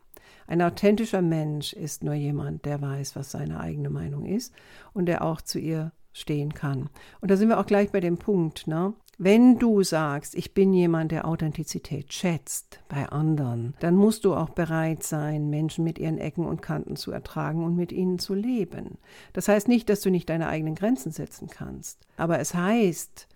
Ein 0.47 0.63
authentischer 0.63 1.23
Mensch 1.23 1.73
ist 1.73 2.03
nur 2.03 2.15
jemand, 2.15 2.65
der 2.65 2.81
weiß, 2.81 3.17
was 3.17 3.31
seine 3.31 3.61
eigene 3.61 3.91
Meinung 3.91 4.27
ist 4.27 4.53
und 4.93 5.07
der 5.07 5.23
auch 5.23 5.41
zu 5.41 5.59
ihr 5.59 5.93
stehen 6.13 6.53
kann. 6.53 6.91
Und 7.21 7.31
da 7.31 7.37
sind 7.37 7.49
wir 7.49 7.59
auch 7.59 7.67
gleich 7.67 7.91
bei 7.91 8.01
dem 8.01 8.19
Punkt, 8.19 8.67
ne? 8.67 8.93
Wenn 9.25 9.61
du 9.61 9.85
sagst, 9.85 10.35
ich 10.35 10.53
bin 10.53 10.73
jemand, 10.73 11.13
der 11.13 11.29
Authentizität 11.29 12.13
schätzt 12.13 12.81
bei 12.89 13.09
anderen, 13.09 13.73
dann 13.79 13.95
musst 13.95 14.25
du 14.25 14.35
auch 14.35 14.49
bereit 14.49 15.05
sein, 15.05 15.49
Menschen 15.49 15.85
mit 15.85 16.01
ihren 16.01 16.19
Ecken 16.19 16.45
und 16.45 16.61
Kanten 16.61 16.97
zu 16.97 17.13
ertragen 17.13 17.63
und 17.63 17.77
mit 17.77 17.93
ihnen 17.93 18.19
zu 18.19 18.35
leben. 18.35 18.99
Das 19.33 19.47
heißt 19.47 19.69
nicht, 19.69 19.89
dass 19.89 20.01
du 20.01 20.11
nicht 20.11 20.29
deine 20.29 20.49
eigenen 20.49 20.75
Grenzen 20.75 21.13
setzen 21.13 21.47
kannst, 21.47 22.05
aber 22.17 22.41
es 22.41 22.53
heißt, 22.53 23.29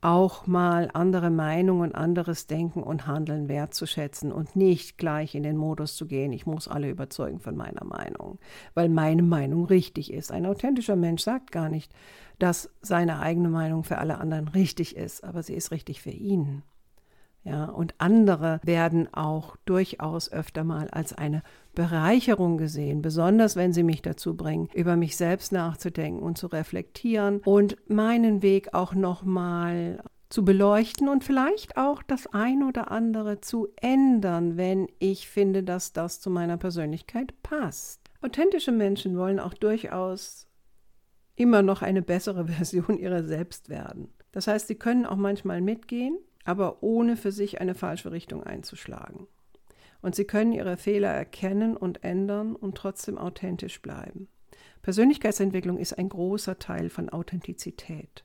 auch 0.00 0.48
mal 0.48 0.90
andere 0.92 1.30
Meinungen, 1.30 1.94
anderes 1.94 2.48
Denken 2.48 2.82
und 2.82 3.06
Handeln 3.06 3.48
wertzuschätzen 3.48 4.32
und 4.32 4.56
nicht 4.56 4.98
gleich 4.98 5.36
in 5.36 5.44
den 5.44 5.56
Modus 5.56 5.94
zu 5.94 6.06
gehen, 6.06 6.32
ich 6.32 6.44
muss 6.44 6.66
alle 6.66 6.90
überzeugen 6.90 7.38
von 7.38 7.56
meiner 7.56 7.84
Meinung, 7.84 8.40
weil 8.74 8.88
meine 8.88 9.22
Meinung 9.22 9.66
richtig 9.66 10.12
ist. 10.12 10.32
Ein 10.32 10.46
authentischer 10.46 10.96
Mensch 10.96 11.22
sagt 11.22 11.52
gar 11.52 11.68
nicht, 11.68 11.92
dass 12.42 12.68
seine 12.80 13.20
eigene 13.20 13.48
Meinung 13.48 13.84
für 13.84 13.98
alle 13.98 14.18
anderen 14.18 14.48
richtig 14.48 14.96
ist, 14.96 15.22
aber 15.22 15.44
sie 15.44 15.54
ist 15.54 15.70
richtig 15.70 16.02
für 16.02 16.10
ihn. 16.10 16.64
Ja, 17.44 17.66
und 17.66 17.94
andere 17.98 18.60
werden 18.64 19.12
auch 19.14 19.56
durchaus 19.64 20.30
öfter 20.30 20.64
mal 20.64 20.88
als 20.90 21.12
eine 21.12 21.42
Bereicherung 21.74 22.58
gesehen, 22.58 23.00
besonders 23.00 23.54
wenn 23.54 23.72
sie 23.72 23.84
mich 23.84 24.02
dazu 24.02 24.36
bringen, 24.36 24.68
über 24.74 24.96
mich 24.96 25.16
selbst 25.16 25.52
nachzudenken 25.52 26.20
und 26.20 26.36
zu 26.36 26.48
reflektieren 26.48 27.40
und 27.44 27.76
meinen 27.88 28.42
Weg 28.42 28.74
auch 28.74 28.94
nochmal 28.94 30.02
zu 30.28 30.44
beleuchten 30.44 31.08
und 31.08 31.22
vielleicht 31.22 31.76
auch 31.76 32.02
das 32.02 32.26
ein 32.32 32.64
oder 32.64 32.90
andere 32.90 33.40
zu 33.40 33.68
ändern, 33.80 34.56
wenn 34.56 34.88
ich 34.98 35.28
finde, 35.28 35.62
dass 35.62 35.92
das 35.92 36.20
zu 36.20 36.28
meiner 36.28 36.56
Persönlichkeit 36.56 37.34
passt. 37.44 38.00
Authentische 38.20 38.72
Menschen 38.72 39.16
wollen 39.16 39.38
auch 39.38 39.54
durchaus 39.54 40.48
immer 41.42 41.62
noch 41.62 41.82
eine 41.82 42.02
bessere 42.02 42.46
Version 42.48 42.98
ihrer 42.98 43.24
selbst 43.24 43.68
werden. 43.68 44.08
Das 44.30 44.46
heißt, 44.46 44.68
sie 44.68 44.76
können 44.76 45.04
auch 45.04 45.16
manchmal 45.16 45.60
mitgehen, 45.60 46.16
aber 46.44 46.82
ohne 46.82 47.16
für 47.16 47.32
sich 47.32 47.60
eine 47.60 47.74
falsche 47.74 48.12
Richtung 48.12 48.42
einzuschlagen. 48.42 49.26
Und 50.00 50.14
sie 50.16 50.24
können 50.24 50.52
ihre 50.52 50.76
Fehler 50.76 51.10
erkennen 51.10 51.76
und 51.76 52.02
ändern 52.02 52.56
und 52.56 52.76
trotzdem 52.76 53.18
authentisch 53.18 53.80
bleiben. 53.82 54.28
Persönlichkeitsentwicklung 54.82 55.78
ist 55.78 55.96
ein 55.96 56.08
großer 56.08 56.58
Teil 56.58 56.90
von 56.90 57.08
Authentizität. 57.08 58.24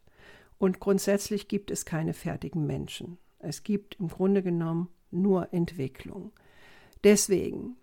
Und 0.57 0.79
grundsätzlich 0.79 1.47
gibt 1.47 1.69
es 1.69 1.85
keine 1.85 2.13
fertigen 2.13 2.65
Menschen. 2.65 3.19
Es 3.37 3.63
gibt 3.63 3.99
im 3.99 4.07
Grunde 4.07 4.41
genommen 4.41 4.89
nur 5.11 5.53
Entwicklung. 5.53 6.31
Deswegen, 7.03 7.77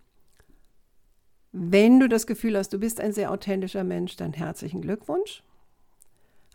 wenn 1.57 2.01
du 2.01 2.09
das 2.09 2.27
Gefühl 2.27 2.59
hast, 2.59 2.73
du 2.73 2.79
bist 2.79 3.01
ein 3.01 3.13
sehr 3.13 3.31
authentischer 3.31 3.85
Mensch, 3.85 4.17
dann 4.17 4.33
herzlichen 4.33 4.83
Glückwunsch. 4.83 5.43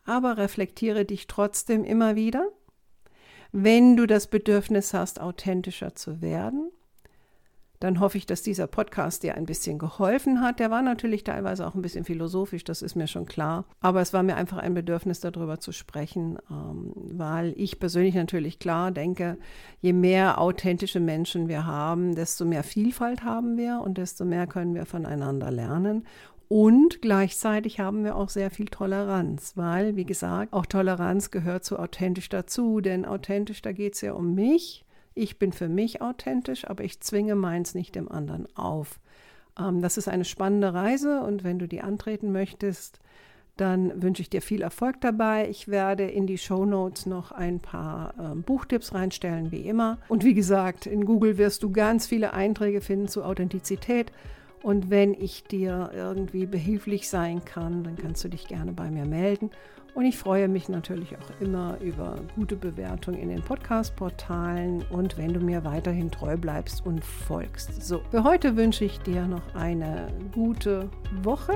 Aber 0.06 0.38
reflektiere 0.38 1.06
dich 1.06 1.28
trotzdem 1.28 1.84
immer 1.84 2.16
wieder 2.16 2.50
wenn 3.52 3.98
du 3.98 4.06
das 4.06 4.28
Bedürfnis 4.28 4.94
hast, 4.94 5.20
authentischer 5.20 5.96
zu 5.96 6.22
werden, 6.22 6.72
dann 7.80 8.00
hoffe 8.00 8.18
ich, 8.18 8.26
dass 8.26 8.42
dieser 8.42 8.68
Podcast 8.68 9.24
dir 9.24 9.36
ein 9.36 9.46
bisschen 9.46 9.80
geholfen 9.80 10.42
hat. 10.42 10.60
Der 10.60 10.70
war 10.70 10.82
natürlich 10.82 11.24
teilweise 11.24 11.66
auch 11.66 11.76
ein 11.76 11.82
bisschen 11.82 12.04
philosophisch, 12.04 12.64
das 12.64 12.82
ist 12.82 12.96
mir 12.96 13.08
schon 13.08 13.26
klar. 13.26 13.66
Aber 13.80 14.02
es 14.02 14.12
war 14.12 14.22
mir 14.22 14.36
einfach 14.36 14.58
ein 14.58 14.74
Bedürfnis, 14.74 15.22
darüber 15.22 15.60
zu 15.60 15.72
sprechen, 15.72 16.38
ähm, 16.52 16.92
weil 16.96 17.54
ich 17.56 17.80
persönlich 17.80 18.16
natürlich 18.16 18.60
klar 18.60 18.92
denke, 18.92 19.38
je 19.82 19.94
mehr 19.94 20.40
authentische 20.40 21.00
Menschen 21.00 21.48
wir 21.48 21.66
haben, 21.66 22.16
desto 22.16 22.44
mehr 22.46 22.64
Vielfalt 22.64 23.24
haben 23.24 23.58
wir 23.58 23.82
und 23.84 23.98
desto 23.98 24.26
mehr 24.26 24.46
können 24.48 24.76
wir 24.76 24.86
voneinander 24.86 25.52
lernen. 25.52 26.06
Und 26.50 27.04
gleichzeitig 27.04 27.80
haben 27.80 28.04
wir 28.04 28.16
auch 28.16 28.30
sehr 28.30 28.50
viel 28.50 28.66
Toleranz, 28.66 29.54
weil, 29.56 29.96
wie 29.96 30.06
gesagt, 30.06 30.52
auch 30.52 30.66
Toleranz 30.66 31.30
gehört 31.30 31.64
zu 31.64 31.78
authentisch 31.78 32.28
dazu, 32.28 32.82
denn 32.82 33.06
authentisch, 33.06 33.62
da 33.62 33.72
geht 33.72 33.94
es 33.94 34.02
ja 34.02 34.14
um 34.14 34.34
mich. 34.34 34.84
Ich 35.20 35.38
bin 35.38 35.52
für 35.52 35.68
mich 35.68 36.02
authentisch, 36.02 36.66
aber 36.66 36.86
ich 36.86 37.02
zwinge 37.02 37.36
meins 37.36 37.76
nicht 37.76 37.96
dem 37.96 38.10
anderen 38.10 38.48
auf. 38.56 39.02
Ähm, 39.60 39.82
das 39.82 39.98
ist 39.98 40.08
eine 40.08 40.24
spannende 40.24 40.74
Reise 40.74 41.20
und 41.24 41.44
wenn 41.44 41.60
du 41.60 41.68
die 41.68 41.82
antreten 41.82 42.32
möchtest, 42.32 43.02
dann 43.58 44.02
wünsche 44.02 44.22
ich 44.22 44.30
dir 44.30 44.42
viel 44.42 44.62
Erfolg 44.62 45.02
dabei. 45.02 45.50
Ich 45.50 45.68
werde 45.68 46.06
in 46.06 46.26
die 46.26 46.38
Show 46.38 46.64
Notes 46.64 47.06
noch 47.06 47.34
ein 47.34 47.60
paar 47.60 48.14
ähm, 48.18 48.44
Buchtipps 48.44 48.94
reinstellen, 48.94 49.52
wie 49.52 49.68
immer. 49.68 49.98
Und 50.08 50.24
wie 50.24 50.34
gesagt, 50.34 50.86
in 50.86 51.04
Google 51.04 51.38
wirst 51.38 51.64
du 51.64 51.72
ganz 51.74 52.08
viele 52.08 52.32
Einträge 52.32 52.80
finden 52.80 53.10
zu 53.10 53.26
Authentizität. 53.26 54.14
Und 54.64 54.90
wenn 54.90 55.14
ich 55.14 55.44
dir 55.44 55.92
irgendwie 55.94 56.46
behilflich 56.46 57.10
sein 57.10 57.44
kann, 57.44 57.84
dann 57.84 57.98
kannst 57.98 58.24
du 58.24 58.30
dich 58.30 58.48
gerne 58.48 58.72
bei 58.72 58.90
mir 58.90 59.06
melden. 59.06 59.52
Und 60.00 60.06
ich 60.06 60.18
freue 60.18 60.48
mich 60.48 60.70
natürlich 60.70 61.18
auch 61.18 61.42
immer 61.42 61.78
über 61.82 62.16
gute 62.34 62.56
Bewertungen 62.56 63.20
in 63.20 63.28
den 63.28 63.42
Podcast-Portalen 63.42 64.82
und 64.92 65.18
wenn 65.18 65.34
du 65.34 65.42
mir 65.42 65.66
weiterhin 65.66 66.10
treu 66.10 66.38
bleibst 66.38 66.86
und 66.86 67.04
folgst. 67.04 67.84
So, 67.84 68.00
für 68.10 68.24
heute 68.24 68.56
wünsche 68.56 68.86
ich 68.86 69.02
dir 69.02 69.28
noch 69.28 69.56
eine 69.56 70.08
gute 70.32 70.90
Woche 71.22 71.52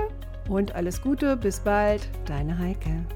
und 0.46 0.74
alles 0.74 1.00
Gute. 1.00 1.38
Bis 1.38 1.58
bald, 1.58 2.06
deine 2.26 2.58
Heike. 2.58 3.06